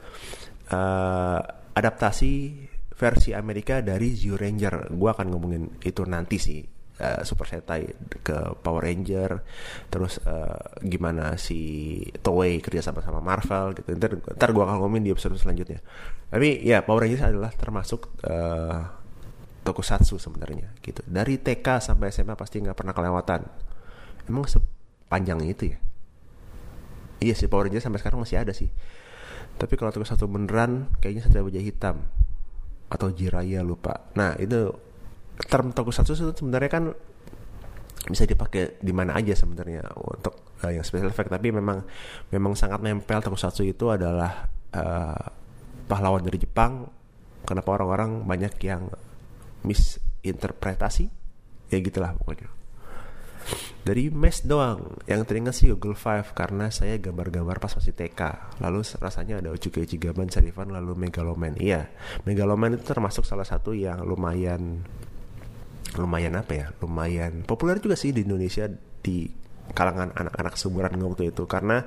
uh, 0.73 1.41
adaptasi 1.75 2.33
versi 2.95 3.35
Amerika 3.35 3.83
dari 3.83 4.15
Zio 4.15 4.39
Ranger. 4.39 4.95
Gue 4.95 5.11
akan 5.11 5.27
ngomongin 5.35 5.83
itu 5.83 6.03
nanti 6.07 6.39
sih. 6.39 6.63
Uh, 6.95 7.27
Super 7.27 7.51
Sentai 7.51 7.91
ke 8.23 8.55
Power 8.63 8.87
Ranger 8.87 9.43
terus 9.91 10.23
uh, 10.31 10.79
gimana 10.79 11.35
si 11.35 11.99
Toei 12.23 12.63
kerja 12.63 12.87
sama 12.87 13.03
sama 13.03 13.19
Marvel 13.19 13.75
gitu. 13.75 13.99
Ntar 13.99 14.23
ntar 14.39 14.49
gue 14.55 14.63
akan 14.63 14.79
ngomongin 14.79 15.03
di 15.03 15.11
episode 15.11 15.35
selanjutnya. 15.35 15.83
Tapi 16.31 16.63
ya 16.63 16.87
Power 16.87 17.03
Rangers 17.03 17.27
adalah 17.27 17.51
termasuk 17.51 18.15
uh, 18.31 18.79
tokusatsu 19.67 20.23
sebenarnya 20.23 20.71
gitu. 20.87 21.03
Dari 21.03 21.43
TK 21.43 21.83
sampai 21.83 22.15
SMA 22.15 22.39
pasti 22.39 22.63
nggak 22.63 22.79
pernah 22.79 22.95
kelewatan. 22.95 23.43
Emang 24.31 24.47
sepanjang 24.47 25.43
itu 25.51 25.75
ya? 25.75 25.79
Iya 27.27 27.35
sih 27.35 27.51
Power 27.51 27.67
Rangers 27.67 27.83
sampai 27.83 27.99
sekarang 27.99 28.23
masih 28.23 28.39
ada 28.39 28.55
sih. 28.55 28.71
Tapi 29.59 29.75
kalau 29.75 29.91
tokusatsu 29.91 30.31
beneran 30.31 30.95
kayaknya 31.03 31.27
Satria 31.27 31.43
Baja 31.43 31.59
Hitam 31.59 32.07
atau 32.89 33.09
Jiraya 33.13 33.61
lupa. 33.65 34.13
Nah 34.17 34.37
itu 34.41 34.71
term 35.51 35.75
tokusatsu 35.75 36.13
itu 36.15 36.33
sebenarnya 36.45 36.71
kan 36.71 36.85
bisa 38.05 38.29
dipakai 38.29 38.77
di 38.85 38.93
mana 38.93 39.17
aja 39.17 39.33
sebenarnya 39.33 39.81
untuk 39.97 40.57
uh, 40.61 40.73
yang 40.73 40.85
special 40.85 41.11
effect. 41.11 41.33
Tapi 41.33 41.53
memang 41.53 41.85
memang 42.33 42.53
sangat 42.57 42.81
nempel 42.85 43.21
tokusatsu 43.21 43.65
itu 43.65 43.93
adalah 43.93 44.49
uh, 44.75 45.25
pahlawan 45.89 46.25
dari 46.25 46.39
Jepang. 46.41 46.89
Kenapa 47.45 47.77
orang-orang 47.77 48.25
banyak 48.25 48.57
yang 48.65 48.89
misinterpretasi? 49.69 51.13
Ya 51.69 51.79
gitulah 51.81 52.17
pokoknya 52.17 52.64
dari 53.85 54.09
mes 54.09 54.41
doang. 54.43 54.97
Yang 55.05 55.21
teringat 55.29 55.55
sih 55.55 55.69
Google 55.73 55.97
Five 55.97 56.33
karena 56.33 56.73
saya 56.73 56.97
gambar-gambar 56.97 57.61
pas 57.61 57.73
masih 57.77 57.93
TK 57.93 58.21
lalu 58.65 58.81
rasanya 58.97 59.45
ada 59.45 59.53
Uchuke 59.53 59.85
Ichigaman 59.85 60.33
Sarifan 60.33 60.73
lalu 60.73 60.97
Megaloman. 60.97 61.61
Iya 61.61 61.93
Megaloman 62.25 62.81
itu 62.81 62.85
termasuk 62.89 63.29
salah 63.29 63.45
satu 63.45 63.77
yang 63.77 64.01
lumayan 64.03 64.81
lumayan 66.01 66.35
apa 66.41 66.53
ya? 66.57 66.67
Lumayan 66.81 67.45
populer 67.45 67.79
juga 67.79 67.95
sih 67.95 68.11
di 68.11 68.25
Indonesia 68.25 68.67
di 69.05 69.29
kalangan 69.77 70.17
anak-anak 70.17 70.55
seumuran 70.57 70.97
waktu 71.05 71.31
itu. 71.31 71.45
Karena 71.45 71.85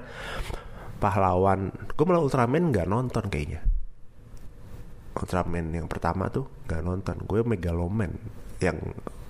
pahlawan 0.98 1.74
gue 1.94 2.06
malah 2.06 2.22
Ultraman 2.22 2.70
nggak 2.70 2.88
nonton 2.88 3.26
kayaknya. 3.28 3.66
Ultraman 5.18 5.74
yang 5.74 5.90
pertama 5.90 6.30
tuh 6.30 6.46
nggak 6.70 6.82
nonton. 6.86 7.18
Gue 7.26 7.42
Megaloman 7.42 8.14
yang 8.62 8.78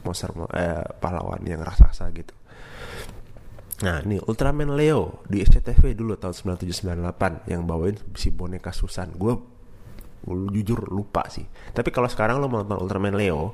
monster 0.07 0.31
eh, 0.55 0.87
pahlawan 1.03 1.43
yang 1.43 1.59
raksasa 1.59 2.07
gitu 2.15 2.31
Nah 3.77 4.01
ini 4.01 4.17
Ultraman 4.17 4.73
Leo 4.73 5.21
di 5.29 5.45
SCTV 5.45 5.93
dulu 5.93 6.17
tahun 6.17 6.57
9798 6.57 7.45
yang 7.45 7.61
bawain 7.69 7.93
si 8.17 8.33
boneka 8.33 8.73
Susan. 8.73 9.13
Gue 9.13 9.37
jujur 10.25 10.89
lupa 10.89 11.29
sih. 11.29 11.45
Tapi 11.45 11.93
kalau 11.93 12.09
sekarang 12.09 12.41
lo 12.41 12.49
nonton 12.49 12.73
Ultraman 12.73 13.13
Leo, 13.13 13.53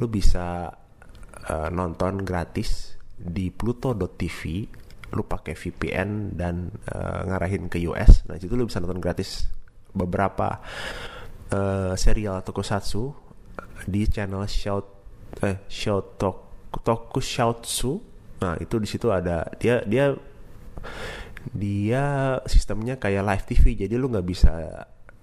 lu 0.00 0.08
bisa 0.08 0.72
uh, 1.52 1.68
nonton 1.68 2.24
gratis 2.24 2.96
di 3.12 3.52
pluto.tv 3.52 4.40
lu 5.12 5.28
pakai 5.28 5.52
VPN 5.52 6.32
dan 6.32 6.72
uh, 6.88 7.20
ngarahin 7.28 7.68
ke 7.68 7.84
US 7.92 8.24
nah 8.26 8.40
itu 8.40 8.48
lu 8.56 8.64
bisa 8.64 8.80
nonton 8.80 8.98
gratis 8.98 9.46
beberapa 9.92 10.58
uh, 11.52 11.92
serial 11.94 12.40
tokusatsu 12.40 13.12
di 13.84 14.08
channel 14.08 14.48
shout 14.48 14.91
eh 15.40 15.56
shout 15.70 16.20
tokusatsu 16.84 17.92
nah 18.42 18.58
itu 18.58 18.74
di 18.76 18.88
situ 18.90 19.08
ada 19.08 19.46
dia 19.56 19.80
dia 19.86 20.12
dia 21.54 22.36
sistemnya 22.44 22.98
kayak 22.98 23.22
live 23.22 23.44
TV 23.46 23.64
jadi 23.86 23.94
lu 23.96 24.10
nggak 24.10 24.26
bisa 24.26 24.52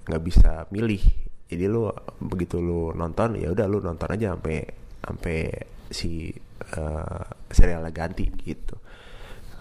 nggak 0.10 0.24
bisa 0.26 0.52
milih. 0.74 1.06
Jadi 1.50 1.65
lu 1.69 1.89
begitu 2.17 2.58
lu 2.58 2.93
nonton 2.98 3.38
ya 3.38 3.54
udah 3.54 3.65
lu 3.69 3.78
nonton 3.82 4.10
aja 4.10 4.34
sampai 4.34 4.58
sampai 5.02 5.38
si 5.89 6.34
uh, 6.78 7.26
serialnya 7.54 7.93
ganti 7.93 8.26
gitu. 8.41 8.78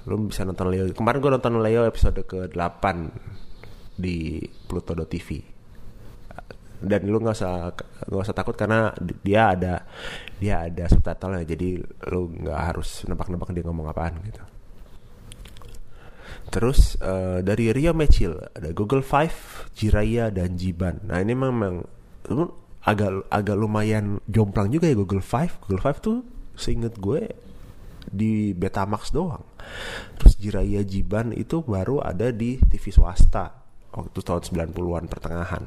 Lu 0.09 0.17
bisa 0.29 0.49
nonton 0.49 0.73
Leo. 0.73 0.89
Kemarin 0.97 1.21
gue 1.21 1.33
nonton 1.37 1.55
Leo 1.61 1.85
episode 1.85 2.25
ke 2.25 2.49
8 2.49 4.01
di 4.01 4.41
Pluto 4.65 4.97
TV 5.05 5.58
dan 6.79 7.01
lu 7.11 7.19
nggak 7.19 7.37
usah 7.37 7.75
nggak 8.07 8.23
usah 8.23 8.37
takut 8.37 8.55
karena 8.55 8.95
dia 9.27 9.55
ada 9.55 9.75
dia 10.38 10.67
ada 10.67 10.87
subtitlenya 10.87 11.43
jadi 11.43 11.83
lu 12.14 12.31
nggak 12.31 12.61
harus 12.75 13.03
nebak-nebak 13.11 13.51
dia 13.51 13.67
ngomong 13.67 13.91
apaan 13.91 14.14
gitu 14.23 14.43
Terus 16.49 16.97
uh, 17.05 17.45
dari 17.45 17.69
Rio 17.77 17.93
Mechil 17.93 18.33
ada 18.57 18.73
Google 18.73 19.05
Five, 19.05 19.69
Jiraya 19.77 20.33
dan 20.33 20.57
Jiban. 20.57 21.05
Nah 21.05 21.21
ini 21.21 21.37
memang 21.37 21.85
agak 22.85 23.29
agak 23.29 23.57
lumayan 23.57 24.17
jomplang 24.25 24.73
juga 24.73 24.88
ya 24.88 24.97
Google 24.97 25.25
Five. 25.25 25.61
Google 25.64 25.85
Five 25.85 26.01
tuh 26.01 26.25
seinget 26.57 26.97
gue 26.97 27.29
di 28.09 28.57
Betamax 28.57 29.12
doang. 29.12 29.45
Terus 30.17 30.41
Jiraya 30.41 30.81
Jiban 30.81 31.37
itu 31.37 31.61
baru 31.61 32.01
ada 32.01 32.33
di 32.33 32.57
TV 32.57 32.88
swasta 32.88 33.53
waktu 33.93 34.19
tahun 34.25 34.73
90-an 34.73 35.05
pertengahan. 35.12 35.64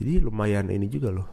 Jadi 0.00 0.24
lumayan 0.24 0.72
ini 0.72 0.88
juga 0.88 1.12
loh. 1.12 1.28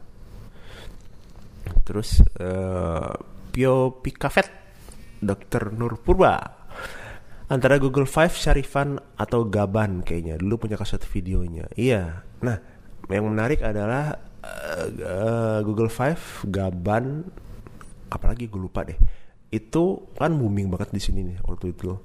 Terus 1.88 2.20
uh, 2.40 3.12
Pio 3.48 3.96
Pikafet 4.04 4.48
Dr. 5.24 5.72
Nur 5.72 5.96
Purba 5.98 6.58
antara 7.48 7.80
Google 7.80 8.04
Five, 8.04 8.36
Sharifan 8.36 9.00
atau 9.16 9.48
Gaban 9.48 10.04
kayaknya 10.04 10.36
dulu 10.36 10.68
punya 10.68 10.76
kaset 10.76 11.00
videonya. 11.08 11.64
Iya. 11.74 12.22
Nah, 12.44 12.56
yang 13.08 13.32
menarik 13.32 13.64
adalah 13.64 14.12
uh, 14.44 14.86
uh, 15.00 15.58
Google 15.64 15.88
Five, 15.88 16.44
Gaban, 16.44 17.24
apalagi 18.12 18.52
gue 18.52 18.60
lupa 18.60 18.84
deh. 18.84 19.00
Itu 19.48 20.12
kan 20.12 20.36
booming 20.36 20.68
banget 20.68 20.92
di 20.92 21.00
sini 21.00 21.24
nih 21.24 21.40
waktu 21.40 21.72
itu. 21.72 21.96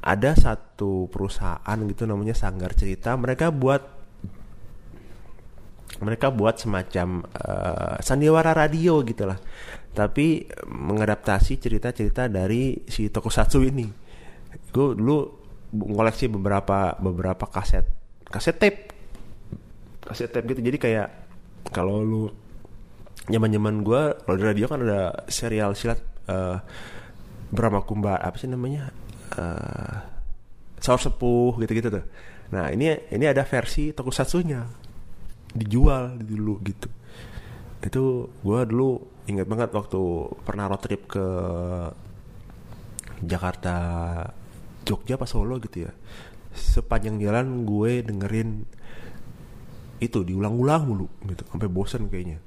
Ada 0.00 0.38
satu 0.38 1.10
perusahaan 1.10 1.76
gitu 1.90 2.06
namanya 2.06 2.32
Sanggar 2.32 2.72
Cerita. 2.78 3.12
Mereka 3.18 3.50
buat 3.50 3.99
mereka 5.98 6.30
buat 6.30 6.62
semacam 6.62 7.26
uh, 7.26 7.98
sandiwara 7.98 8.54
radio 8.54 9.02
gitulah. 9.02 9.36
Tapi 9.90 10.46
mengadaptasi 10.70 11.58
cerita-cerita 11.58 12.30
dari 12.30 12.86
si 12.86 13.10
Tokusatsu 13.10 13.58
ini. 13.66 13.90
Gue 14.70 14.94
dulu 14.94 15.18
ngoleksi 15.74 16.30
beberapa 16.30 16.94
beberapa 17.02 17.50
kaset 17.50 17.82
kaset 18.30 18.54
tape. 18.54 18.94
Kaset 20.06 20.30
tape 20.30 20.46
gitu. 20.54 20.62
Jadi 20.62 20.78
kayak 20.78 21.08
kalau 21.74 22.06
lu 22.06 22.24
nyaman 23.26 23.50
nyaman 23.58 23.76
gue 23.82 24.02
kalau 24.24 24.36
di 24.38 24.44
radio 24.46 24.66
kan 24.70 24.80
ada 24.86 25.26
serial 25.26 25.74
silat 25.74 26.00
uh, 26.30 26.62
Brahma 27.50 27.82
Kumba 27.82 28.14
apa 28.22 28.38
sih 28.38 28.46
namanya? 28.46 28.94
Uh, 29.34 30.06
saur 30.78 31.02
sepuh 31.02 31.58
gitu-gitu 31.60 31.90
tuh. 31.90 32.06
Nah 32.54 32.70
ini 32.70 32.94
ini 33.10 33.26
ada 33.26 33.42
versi 33.42 33.90
tokusatsunya 33.90 34.79
dijual 35.54 36.18
dulu 36.20 36.62
gitu. 36.62 36.88
Itu 37.80 38.28
gue 38.44 38.60
dulu 38.68 38.88
ingat 39.26 39.46
banget 39.46 39.70
waktu 39.72 40.00
pernah 40.42 40.66
road 40.70 40.82
trip 40.82 41.06
ke 41.10 41.26
Jakarta 43.20 43.76
Jogja 44.84 45.14
apa 45.20 45.26
Solo 45.28 45.60
gitu 45.60 45.86
ya. 45.88 45.92
Sepanjang 46.50 47.20
jalan 47.22 47.62
gue 47.62 48.02
dengerin 48.02 48.66
itu 50.00 50.18
diulang-ulang 50.24 50.82
mulu 50.88 51.06
gitu. 51.28 51.44
Sampai 51.46 51.68
bosen 51.68 52.08
kayaknya. 52.08 52.40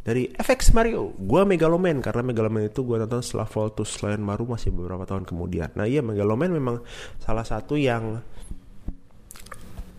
Dari 0.00 0.32
FX 0.32 0.72
Mario 0.72 1.12
gue 1.14 1.42
Megaloman 1.44 2.00
karena 2.00 2.24
Megaloman 2.24 2.66
itu 2.66 2.82
gue 2.82 2.96
tonton 3.04 3.20
setelah 3.20 3.46
Voltus 3.46 4.00
Lion 4.00 4.24
Maru 4.24 4.48
masih 4.48 4.72
beberapa 4.72 5.04
tahun 5.04 5.28
kemudian. 5.28 5.76
Nah 5.76 5.84
iya 5.86 6.00
Megaloman 6.00 6.50
memang 6.50 6.80
salah 7.20 7.44
satu 7.44 7.76
yang 7.76 8.18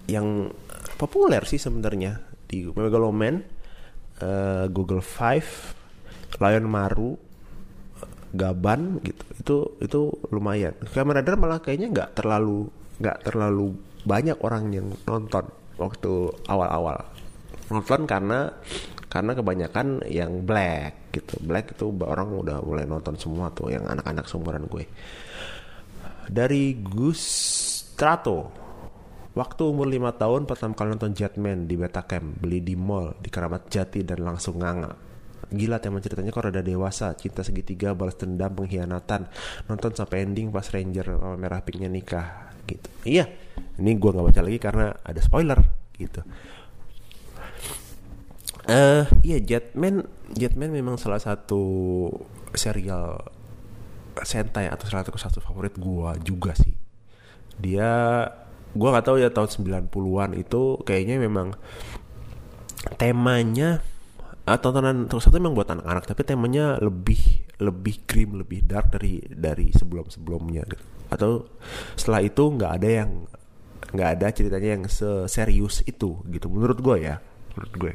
yang 0.10 0.52
populer 0.98 1.44
sih 1.46 1.62
sebenarnya 1.62 2.22
di 2.46 2.68
Megaloman 2.68 3.42
uh, 4.22 4.66
Google 4.70 5.04
Five 5.04 5.48
Lion 6.40 6.68
Maru 6.68 7.16
Gaban 8.32 9.04
gitu. 9.04 9.24
Itu 9.36 9.58
itu 9.84 10.02
lumayan. 10.32 10.76
Kamen 10.88 11.20
Rider 11.20 11.36
malah 11.36 11.60
kayaknya 11.60 11.88
nggak 11.92 12.10
terlalu 12.16 12.72
nggak 13.02 13.18
terlalu 13.28 13.76
banyak 14.08 14.38
orang 14.42 14.72
yang 14.72 14.88
nonton 15.04 15.46
waktu 15.76 16.32
awal-awal. 16.48 17.04
Nonton 17.68 18.08
karena 18.08 18.52
karena 19.12 19.32
kebanyakan 19.36 20.08
yang 20.08 20.48
black 20.48 21.12
gitu. 21.12 21.36
Black 21.44 21.76
itu 21.76 21.92
orang 22.00 22.32
udah 22.32 22.64
mulai 22.64 22.88
nonton 22.88 23.20
semua 23.20 23.52
tuh 23.52 23.68
yang 23.68 23.84
anak-anak 23.84 24.24
seumuran 24.32 24.64
gue. 24.72 24.88
Dari 26.32 26.80
Gus 26.80 27.20
Strato 27.92 28.48
Waktu 29.32 29.62
umur 29.64 29.88
5 29.88 30.20
tahun 30.20 30.42
pertama 30.44 30.76
kali 30.76 30.92
nonton 30.92 31.16
Jetman 31.16 31.64
di 31.64 31.80
Betacam, 31.80 32.36
beli 32.36 32.60
di 32.60 32.76
mall, 32.76 33.16
di 33.24 33.32
Keramat 33.32 33.72
Jati 33.72 34.04
dan 34.04 34.28
langsung 34.28 34.60
nganga. 34.60 34.92
Gila 35.52 35.80
tema 35.80 36.04
ceritanya 36.04 36.36
kok 36.36 36.48
rada 36.48 36.60
dewasa, 36.60 37.16
cinta 37.16 37.44
segitiga, 37.44 37.96
balas 37.96 38.20
dendam, 38.20 38.52
pengkhianatan. 38.52 39.32
Nonton 39.72 39.92
sampai 39.96 40.28
ending 40.28 40.52
pas 40.52 40.68
Ranger 40.68 41.16
sama 41.16 41.40
Merah 41.40 41.64
Pinknya 41.64 41.88
nikah 41.88 42.52
gitu. 42.68 42.88
Iya, 43.08 43.32
ini 43.80 43.96
gue 43.96 44.10
nggak 44.12 44.28
baca 44.32 44.42
lagi 44.44 44.60
karena 44.60 44.96
ada 45.00 45.20
spoiler 45.24 45.60
gitu. 45.96 46.24
Eh, 48.68 48.76
uh, 48.76 49.04
iya 49.24 49.40
Jetman, 49.40 50.08
Jetman 50.32 50.72
memang 50.76 50.96
salah 50.96 51.20
satu 51.20 51.64
serial 52.56 53.20
Sentai 54.22 54.68
atau 54.68 54.86
salah 54.92 55.08
satu 55.08 55.40
favorit 55.40 55.76
gue 55.80 56.10
juga 56.28 56.52
sih. 56.56 56.76
Dia, 57.58 58.24
gue 58.72 58.90
nggak 58.90 59.06
tahu 59.06 59.18
ya 59.20 59.30
tahun 59.32 59.50
90-an 59.92 60.32
itu 60.40 60.80
kayaknya 60.88 61.20
memang 61.20 61.56
temanya 62.96 63.84
uh, 64.48 64.58
tontonan 64.58 65.06
terus 65.06 65.28
satu 65.28 65.38
memang 65.38 65.54
buat 65.54 65.70
anak-anak 65.70 66.06
tapi 66.08 66.22
temanya 66.26 66.80
lebih 66.82 67.46
lebih 67.62 68.10
grim 68.10 68.42
lebih 68.42 68.66
dark 68.66 68.90
dari 68.90 69.22
dari 69.30 69.70
sebelum 69.70 70.10
sebelumnya 70.10 70.66
gitu. 70.66 70.84
Atau 71.14 71.52
setelah 71.94 72.26
itu 72.26 72.44
nggak 72.50 72.72
ada 72.82 72.90
yang 72.90 73.12
nggak 73.92 74.10
ada 74.18 74.28
ceritanya 74.32 74.70
yang 74.80 74.84
serius 75.28 75.84
itu 75.84 76.24
gitu 76.32 76.48
menurut 76.48 76.80
gue 76.80 76.98
ya 77.06 77.16
menurut 77.54 77.76
gue. 77.78 77.94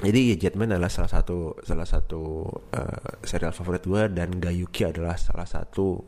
Jadi 0.00 0.32
ya 0.32 0.36
Jetman 0.48 0.72
adalah 0.72 0.88
salah 0.88 1.12
satu 1.12 1.60
salah 1.60 1.84
satu 1.84 2.48
uh, 2.72 3.20
serial 3.20 3.52
favorit 3.52 3.84
gue 3.84 4.02
dan 4.16 4.40
Gayuki 4.40 4.88
adalah 4.88 5.20
salah 5.20 5.44
satu 5.44 6.00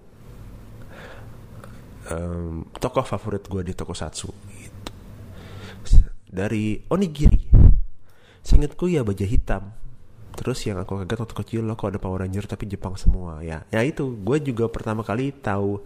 um, 2.11 2.67
tokoh 2.75 3.07
favorit 3.07 3.45
gue 3.47 3.63
di 3.63 3.75
Tokusatsu 3.77 4.31
gitu. 4.33 4.93
dari 6.27 6.81
Onigiri. 6.91 7.53
Seingatku 8.43 8.91
ya 8.91 9.07
baja 9.07 9.23
hitam. 9.23 9.71
Terus 10.33 10.65
yang 10.65 10.81
aku 10.81 11.05
kaget 11.05 11.19
waktu 11.23 11.37
kecil 11.45 11.63
lo 11.69 11.77
kok 11.77 11.93
ada 11.93 12.01
Power 12.01 12.25
Ranger 12.25 12.49
tapi 12.49 12.67
Jepang 12.67 12.97
semua 12.97 13.45
ya. 13.45 13.63
Ya 13.69 13.85
itu 13.85 14.17
gue 14.19 14.41
juga 14.43 14.67
pertama 14.73 15.05
kali 15.05 15.31
tahu 15.31 15.85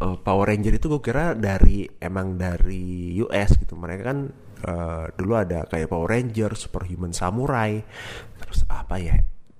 uh, 0.00 0.16
Power 0.22 0.46
Ranger 0.48 0.78
itu 0.78 0.86
gue 0.86 1.02
kira 1.02 1.36
dari 1.36 1.84
emang 2.00 2.38
dari 2.38 3.18
US 3.20 3.58
gitu. 3.58 3.74
Mereka 3.76 4.02
kan 4.06 4.18
uh, 4.64 5.04
dulu 5.18 5.34
ada 5.36 5.66
kayak 5.66 5.90
Power 5.90 6.08
Ranger, 6.08 6.54
Superhuman 6.56 7.12
Samurai, 7.12 7.82
terus 8.40 8.64
apa 8.70 8.96
ya 9.02 9.18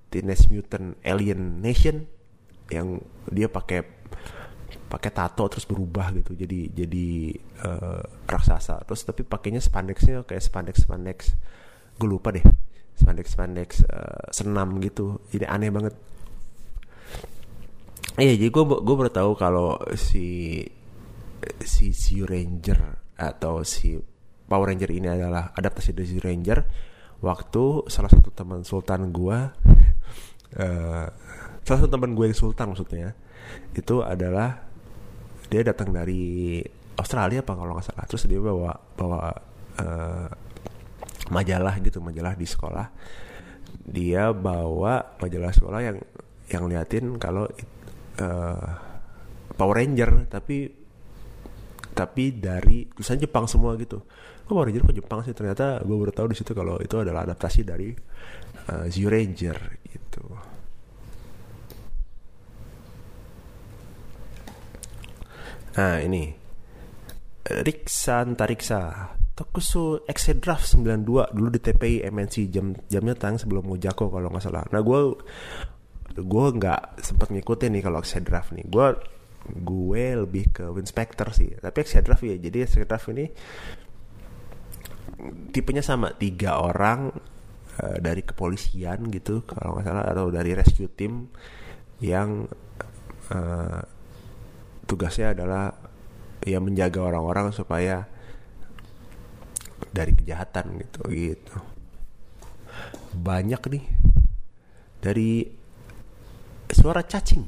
Teenage 0.09 0.49
Mutant 0.49 0.97
Alien 1.05 1.61
Nation 1.61 2.07
yang 2.71 3.03
dia 3.27 3.51
pakai 3.51 4.00
pakai 4.89 5.11
tato 5.11 5.45
terus 5.51 5.67
berubah 5.67 6.15
gitu. 6.15 6.35
Jadi 6.35 6.71
jadi 6.71 7.07
uh, 7.67 8.03
raksasa. 8.27 8.83
Terus 8.87 9.03
tapi 9.07 9.23
pakainya 9.27 9.63
spandexnya 9.63 10.23
kayak 10.27 10.43
spandex 10.43 10.85
spandex 10.85 11.19
gue 11.97 12.09
lupa 12.09 12.31
deh. 12.31 12.45
Spandex 12.95 13.27
spandex 13.33 13.69
uh, 13.87 14.29
senam 14.31 14.79
gitu. 14.83 15.23
Jadi 15.33 15.45
aneh 15.47 15.71
banget. 15.73 15.95
Iya, 18.21 18.37
jadi 18.37 18.51
gue 18.53 18.65
gue 18.85 18.95
baru 18.99 19.11
tahu 19.11 19.33
kalau 19.39 19.81
si 19.97 20.61
si 21.65 21.97
si 21.97 22.21
Ranger 22.21 23.01
atau 23.17 23.65
si 23.65 23.97
Power 24.51 24.69
Ranger 24.75 24.91
ini 24.91 25.09
adalah 25.09 25.55
adaptasi 25.57 25.97
dari 25.97 26.09
si 26.11 26.19
Ranger. 26.21 26.59
Waktu 27.21 27.87
salah 27.93 28.09
satu 28.09 28.33
teman 28.33 28.65
Sultan 28.65 29.13
gue 29.13 29.39
uh, 30.57 31.07
salah 31.65 31.79
satu 31.79 31.91
teman 31.93 32.17
gue 32.17 32.33
yang 32.33 32.37
Sultan 32.37 32.73
maksudnya 32.73 33.13
itu 33.75 34.03
adalah 34.03 34.67
dia 35.51 35.63
datang 35.67 35.91
dari 35.91 36.63
Australia 36.99 37.43
apa 37.43 37.53
kalau 37.57 37.73
nggak 37.75 37.87
salah. 37.87 38.05
Terus 38.07 38.25
dia 38.31 38.41
bawa 38.41 38.73
bawa 38.95 39.21
uh, 39.81 40.29
majalah 41.33 41.75
gitu 41.83 41.99
majalah 41.99 42.35
di 42.37 42.47
sekolah. 42.47 42.87
Dia 43.87 44.31
bawa 44.31 45.19
majalah 45.19 45.51
sekolah 45.55 45.81
yang 45.81 45.97
yang 46.51 46.65
liatin 46.67 47.17
kalau 47.17 47.47
uh, 48.21 48.69
Power 49.55 49.77
Ranger 49.77 50.27
tapi 50.31 50.71
tapi 51.91 52.33
dari 52.39 52.87
tulisan 52.91 53.19
Jepang 53.19 53.51
semua 53.51 53.75
gitu. 53.79 54.03
Kok 54.47 54.53
Power 54.55 54.71
Ranger 54.71 54.87
kok 54.87 54.97
Jepang 54.97 55.21
sih? 55.27 55.35
Ternyata 55.35 55.83
gue 55.83 55.97
baru 55.97 56.13
tahu 56.15 56.31
di 56.31 56.37
situ 56.39 56.53
kalau 56.55 56.79
itu 56.79 56.99
adalah 56.99 57.27
adaptasi 57.27 57.61
dari 57.67 57.91
uh, 58.71 58.87
Zio 58.91 59.11
Ranger 59.11 59.59
gitu 59.87 60.50
nah 65.77 66.03
ini 66.03 66.35
Riksa 67.51 68.23
Antariksa 68.23 69.15
Tokusu 69.41 70.05
Exedraft 70.05 70.69
92 70.77 71.33
dulu 71.33 71.49
di 71.49 71.61
TPI 71.65 72.05
MNC 72.13 72.53
jam 72.53 72.77
jamnya 72.93 73.17
tang 73.17 73.41
sebelum 73.41 73.65
Mojako 73.65 74.13
kalau 74.13 74.29
nggak 74.29 74.45
salah. 74.45 74.69
Nah 74.69 74.85
gue 74.85 75.17
gue 76.21 76.47
nggak 76.61 77.01
sempat 77.01 77.33
ngikutin 77.33 77.73
nih 77.73 77.83
kalau 77.89 78.05
Exedraft 78.05 78.53
nih. 78.53 78.69
Gue 78.69 79.01
gue 79.49 80.05
lebih 80.21 80.53
ke 80.53 80.69
Winspector 80.69 81.33
sih. 81.33 81.57
Tapi 81.57 81.79
Exedraft 81.81 82.21
ya 82.21 82.37
jadi 82.37 82.69
Exedraft 82.69 83.09
ini 83.17 83.33
tipenya 85.57 85.81
sama 85.81 86.13
tiga 86.13 86.61
orang 86.61 87.09
uh, 87.81 87.97
dari 87.97 88.21
kepolisian 88.21 89.09
gitu 89.09 89.49
kalau 89.49 89.81
nggak 89.81 89.89
salah 89.89 90.05
atau 90.05 90.29
dari 90.29 90.53
rescue 90.53 90.93
team 90.93 91.33
yang 92.05 92.45
uh, 93.33 93.81
tugasnya 94.91 95.39
adalah 95.39 95.71
ya 96.43 96.59
menjaga 96.59 96.99
orang-orang 96.99 97.55
supaya 97.55 98.11
dari 99.95 100.11
kejahatan 100.11 100.83
gitu 100.83 101.01
gitu. 101.15 101.57
Banyak 103.15 103.63
nih 103.71 103.85
dari 104.99 105.47
suara 106.71 107.07
cacing 107.07 107.47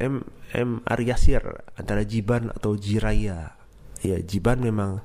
M 0.00 0.24
M 0.56 0.80
Aryasir 0.88 1.44
antara 1.76 2.04
Jiban 2.08 2.48
atau 2.48 2.80
Jiraya 2.80 3.56
ya 4.00 4.16
Jiban 4.20 4.64
memang 4.64 5.04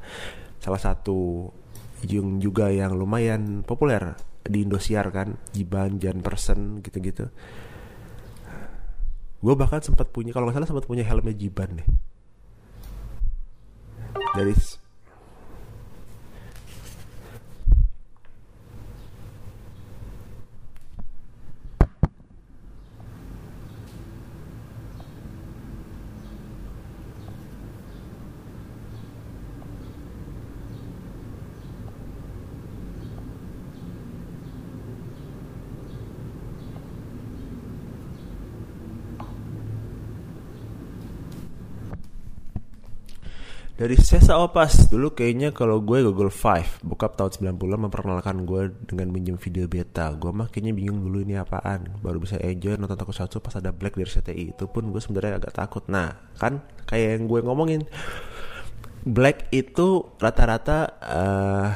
salah 0.60 0.80
satu 0.80 1.52
yang 2.08 2.40
juga 2.40 2.72
yang 2.72 2.96
lumayan 2.96 3.64
populer 3.68 4.16
di 4.44 4.64
Indosiar 4.64 5.12
kan 5.12 5.36
Jiban 5.52 6.00
Jan 6.00 6.24
Person 6.24 6.80
gitu-gitu 6.80 7.28
gue 9.40 9.54
bahkan 9.56 9.80
sempat 9.80 10.12
punya 10.12 10.36
kalau 10.36 10.48
nggak 10.48 10.60
salah 10.60 10.70
sempat 10.70 10.86
punya 10.86 11.04
helmnya 11.08 11.36
Jiban 11.36 11.80
deh. 11.80 11.88
Dari 14.36 14.54
Dari 43.80 43.96
Sesa 43.96 44.36
Opas 44.44 44.92
Dulu 44.92 45.16
kayaknya 45.16 45.56
kalau 45.56 45.80
gue 45.80 46.04
Google 46.04 46.28
Five 46.28 46.84
Bokap 46.84 47.16
tahun 47.16 47.56
90 47.56 47.88
memperkenalkan 47.88 48.44
gue 48.44 48.76
dengan 48.84 49.08
minjem 49.08 49.40
video 49.40 49.72
beta. 49.72 50.12
Gue 50.20 50.36
mah 50.36 50.52
kayaknya 50.52 50.76
bingung 50.76 51.00
dulu 51.00 51.24
ini 51.24 51.40
apaan. 51.40 51.88
Baru 52.04 52.20
bisa 52.20 52.36
enjoy 52.44 52.76
nonton 52.76 53.00
satu 53.16 53.40
pas 53.40 53.56
ada 53.56 53.72
Black 53.72 53.96
dari 53.96 54.12
CTI 54.12 54.46
Itu 54.52 54.68
pun 54.68 54.92
gue 54.92 55.00
sebenarnya 55.00 55.40
agak 55.40 55.56
takut. 55.56 55.88
Nah 55.88 56.12
kan 56.36 56.60
kayak 56.92 57.24
yang 57.24 57.32
gue 57.32 57.40
ngomongin 57.40 57.88
Black 59.08 59.48
itu 59.56 60.12
rata-rata 60.20 61.00
uh, 61.00 61.72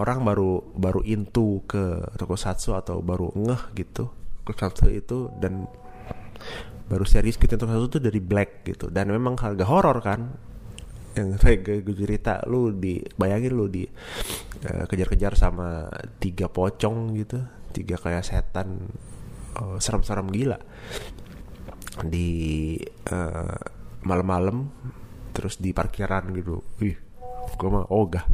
orang 0.00 0.24
baru 0.24 0.64
baru 0.72 1.04
into 1.04 1.60
ke 1.68 2.08
tokusatsu 2.16 2.72
atau 2.72 3.04
baru 3.04 3.36
ngeh 3.36 3.76
gitu. 3.76 4.08
Tokusatsu 4.48 4.88
itu 4.88 5.28
dan 5.36 5.68
baru 6.88 7.04
serius 7.04 7.36
gitu 7.36 7.52
tokusatsu 7.52 8.00
itu 8.00 8.00
dari 8.00 8.20
Black 8.24 8.64
gitu. 8.64 8.88
Dan 8.88 9.12
memang 9.12 9.36
harga 9.36 9.68
horor 9.68 10.00
kan 10.00 10.51
yang 11.12 11.36
saya 11.36 11.60
gue 11.60 11.96
cerita 11.96 12.40
lu 12.48 12.72
di 12.72 12.96
bayangin 13.20 13.52
lu 13.52 13.68
di 13.68 13.84
uh, 14.64 14.84
kejar-kejar 14.88 15.36
sama 15.36 15.88
tiga 16.16 16.48
pocong 16.48 17.12
gitu 17.20 17.38
tiga 17.72 17.96
kayak 18.00 18.24
setan 18.24 18.88
uh, 19.60 19.76
serem-serem 19.80 20.28
gila. 20.32 20.58
Di 22.08 22.80
uh, 23.12 23.60
malam-malam 24.08 24.72
terus 25.36 25.60
di 25.60 25.76
parkiran 25.76 26.32
gitu. 26.32 26.64
Ih 26.80 26.96
gue 27.52 27.68
mah 27.68 27.84
ogah 27.92 28.24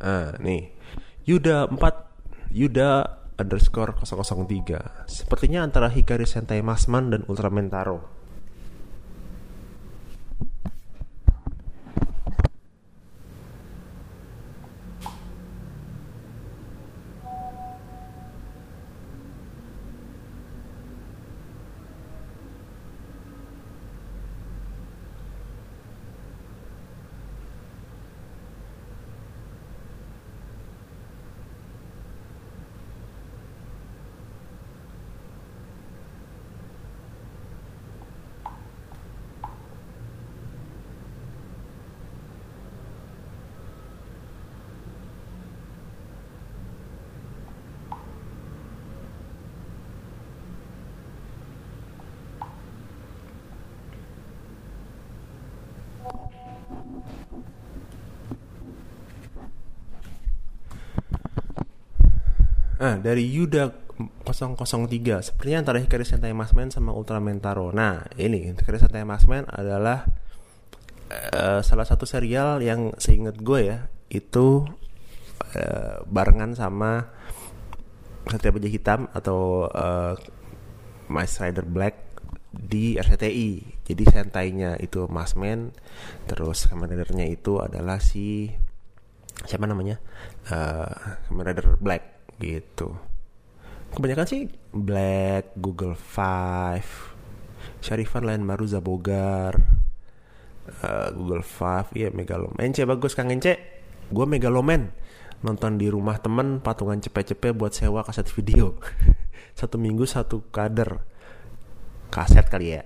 Ah, 0.00 0.32
nih. 0.40 0.72
Yuda 1.30 1.70
4 1.70 2.50
Yuda 2.50 2.90
underscore 3.38 3.94
003 4.02 5.06
Sepertinya 5.06 5.62
antara 5.62 5.86
Hikari 5.86 6.26
Sentai 6.26 6.58
Masman 6.58 7.14
dan 7.14 7.22
Ultraman 7.30 7.70
Taro 7.70 8.19
Nah, 62.80 62.96
dari 62.96 63.28
Yuda 63.28 63.68
003 64.24 65.20
Sepertinya 65.20 65.60
antara 65.60 65.84
Hikari 65.84 66.08
Sentai 66.08 66.32
Masman 66.32 66.72
sama 66.72 66.96
Ultraman 66.96 67.36
Taro. 67.36 67.68
Nah, 67.76 68.08
ini 68.16 68.56
Hikari 68.56 68.80
Sentai 68.80 69.04
Masman 69.04 69.44
adalah 69.52 70.08
uh, 71.36 71.60
Salah 71.60 71.84
satu 71.84 72.08
serial 72.08 72.64
yang 72.64 72.96
seingat 72.96 73.36
gue 73.36 73.60
ya 73.68 73.78
Itu 74.08 74.64
uh, 75.52 75.96
Barengan 76.08 76.56
sama 76.56 77.04
Satria 78.32 78.56
Baja 78.56 78.68
Hitam 78.72 79.12
Atau 79.12 79.68
uh, 79.68 80.16
Mice 81.12 81.36
Rider 81.44 81.68
Black 81.68 82.09
Di 82.70 82.94
RCTI 82.94 83.82
Jadi 83.82 84.04
Sentainya 84.06 84.78
itu 84.78 85.10
Masman 85.10 85.74
Terus 86.30 86.70
Kamen 86.70 86.94
itu 87.26 87.58
adalah 87.58 87.98
si 87.98 88.46
Siapa 89.42 89.66
namanya? 89.66 89.98
Uh, 90.52 91.74
Black 91.82 92.36
gitu. 92.38 92.92
Kebanyakan 93.90 94.26
sih 94.28 94.46
Black 94.70 95.56
Google 95.58 95.98
Five 95.98 97.16
Syarifan 97.80 98.28
lain 98.28 98.44
baru 98.44 98.64
Zabogar 98.68 99.80
uh, 100.84 101.08
Google 101.16 101.44
Five 101.44 101.92
iya 101.96 102.08
Megaloman 102.12 102.60
Ence 102.60 102.84
bagus 102.84 103.16
Kang 103.16 103.32
Ence 103.32 103.58
gue 104.10 104.26
Megaloman. 104.26 104.92
Nonton 105.40 105.80
di 105.80 105.88
rumah 105.88 106.20
temen 106.20 106.60
patungan 106.60 107.00
cepet-cepet 107.00 107.56
buat 107.56 107.72
sewa 107.72 108.04
kaset 108.04 108.28
video. 108.28 108.76
Satu 109.58 109.80
minggu 109.80 110.04
satu 110.04 110.44
kader 110.52 111.00
kaset 112.10 112.46
kali 112.50 112.76
ya. 112.76 112.82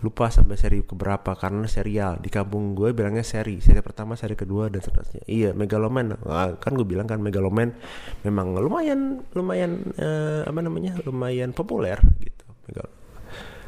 Lupa 0.00 0.32
sampai 0.32 0.56
seri 0.56 0.80
keberapa 0.80 1.36
karena 1.36 1.68
serial. 1.68 2.16
Di 2.24 2.32
kampung 2.32 2.72
gue 2.72 2.96
bilangnya 2.96 3.20
seri 3.20 3.60
seri 3.60 3.84
pertama 3.84 4.16
seri 4.16 4.32
kedua 4.32 4.72
dan 4.72 4.80
seterusnya. 4.80 5.28
Iya 5.28 5.52
megaloman. 5.52 6.16
Nah, 6.24 6.56
kan 6.56 6.72
gue 6.72 6.86
bilang 6.88 7.04
kan 7.04 7.20
megaloman 7.20 7.76
memang 8.24 8.56
lumayan 8.56 9.20
lumayan 9.36 9.92
uh, 10.00 10.48
apa 10.48 10.60
namanya 10.64 10.96
lumayan 11.04 11.52
populer 11.52 12.00
gitu. 12.24 12.46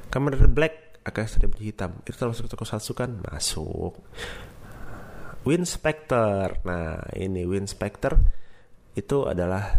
Kamera 0.09 0.49
black 0.49 1.05
agak 1.05 1.29
seri 1.29 1.53
hitam. 1.61 2.01
Itu 2.09 2.17
termasuk 2.17 2.49
toko 2.49 2.65
satu 2.65 2.97
kan 2.97 3.21
masuk. 3.29 4.01
Win 5.43 5.67
Specter 5.67 6.63
nah 6.63 7.03
ini 7.19 7.43
Win 7.43 7.67
Specter 7.67 8.15
itu 8.95 9.27
adalah 9.27 9.75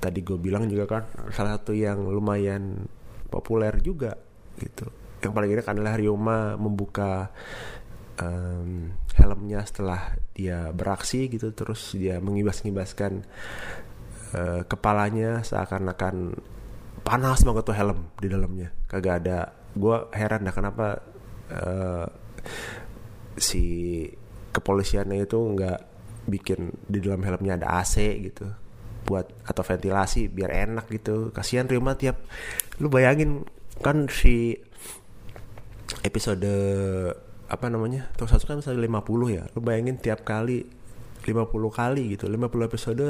tadi 0.00 0.20
gue 0.24 0.36
bilang 0.40 0.68
juga 0.68 0.84
kan 0.88 1.04
salah 1.32 1.60
satu 1.60 1.72
yang 1.76 2.08
lumayan 2.08 2.88
populer 3.30 3.78
juga 3.80 4.18
gitu. 4.58 4.90
Yang 5.22 5.32
paling 5.32 5.50
enak 5.54 5.68
adalah 5.70 5.94
Ryoma 5.94 6.58
membuka 6.58 7.30
um, 8.18 8.92
helmnya 9.16 9.62
setelah 9.64 10.18
dia 10.34 10.74
beraksi 10.74 11.30
gitu. 11.30 11.54
Terus 11.54 11.94
dia 11.94 12.18
mengibas-ngibaskan 12.18 13.12
uh, 14.34 14.62
kepalanya 14.66 15.46
seakan-akan 15.46 16.34
panas 17.06 17.40
banget 17.46 17.64
tuh 17.64 17.76
helm 17.76 18.10
di 18.18 18.28
dalamnya. 18.28 18.68
Kagak 18.90 19.24
ada 19.24 19.38
gue 19.70 19.96
heran 20.12 20.42
dah 20.42 20.54
kenapa 20.54 20.86
uh, 21.54 22.06
si 23.38 24.04
kepolisiannya 24.50 25.24
itu 25.24 25.38
nggak 25.38 25.80
bikin 26.26 26.74
di 26.86 26.98
dalam 27.00 27.22
helmnya 27.22 27.56
ada 27.56 27.80
AC 27.80 28.02
gitu 28.20 28.46
buat 29.06 29.26
atau 29.42 29.62
ventilasi 29.64 30.30
biar 30.30 30.50
enak 30.70 30.86
gitu. 30.92 31.34
Kasihan 31.34 31.66
Ryoma 31.66 31.96
tiap 31.96 32.20
lu 32.80 32.88
bayangin 32.88 33.44
kan 33.84 34.08
si 34.08 34.56
episode 36.00 36.48
apa 37.50 37.66
namanya 37.66 38.08
satu 38.14 38.46
kan 38.46 38.56
misalnya 38.62 38.86
50 38.86 39.36
ya. 39.36 39.44
Lu 39.52 39.60
bayangin 39.60 39.98
tiap 39.98 40.22
kali 40.22 40.64
50 41.26 41.50
kali 41.50 42.16
gitu. 42.16 42.30
50 42.30 42.68
episode 42.70 43.06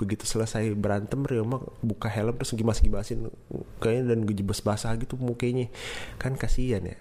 begitu 0.00 0.26
selesai 0.26 0.74
berantem 0.74 1.22
Ryoma 1.22 1.62
buka 1.78 2.10
helm 2.10 2.34
terus 2.34 2.56
gimas-gimasin 2.58 3.30
kayaknya 3.78 4.16
dan 4.16 4.26
gejebes 4.26 4.64
basah 4.64 4.96
gitu 4.98 5.14
mukanya. 5.20 5.68
Kan 6.16 6.34
kasihan 6.34 6.82
ya. 6.82 6.98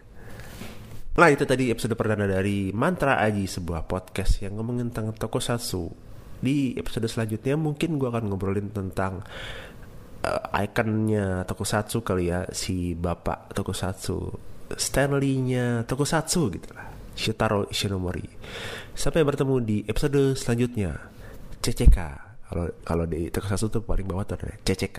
Nah 1.11 1.27
itu 1.27 1.43
tadi 1.43 1.71
episode 1.71 1.95
perdana 1.95 2.23
dari 2.27 2.71
Mantra 2.71 3.19
Aji 3.19 3.43
sebuah 3.43 3.87
podcast 3.87 4.39
yang 4.43 4.55
ngomongin 4.55 4.95
tentang 4.95 5.11
tokusatsu 5.11 5.91
Di 6.39 6.73
episode 6.79 7.05
selanjutnya 7.05 7.59
mungkin 7.59 7.99
gue 7.99 8.07
akan 8.07 8.31
ngobrolin 8.31 8.71
tentang 8.73 9.21
uh, 10.25 10.61
ikonnya 10.61 11.43
tokusatsu 11.45 12.05
kali 12.05 12.29
ya 12.29 12.45
Si 12.53 12.93
bapak 12.97 13.53
tokusatsu 13.53 14.51
Stanley-nya 14.77 15.83
Tokusatsu 15.87 16.41
gitu 16.55 16.69
lah. 16.75 16.87
Shitaro 17.11 17.67
Ishinomori. 17.67 18.23
Sampai 18.95 19.27
bertemu 19.27 19.55
di 19.63 19.77
episode 19.83 20.35
selanjutnya. 20.35 20.95
CCK. 21.61 21.97
Kalau 22.51 22.65
kalau 22.83 23.05
di 23.07 23.31
Tokusatsu 23.31 23.67
tuh 23.71 23.83
paling 23.83 24.07
bawah 24.07 24.27
tuh 24.27 24.35
ada 24.39 24.55
CCK. 24.63 24.97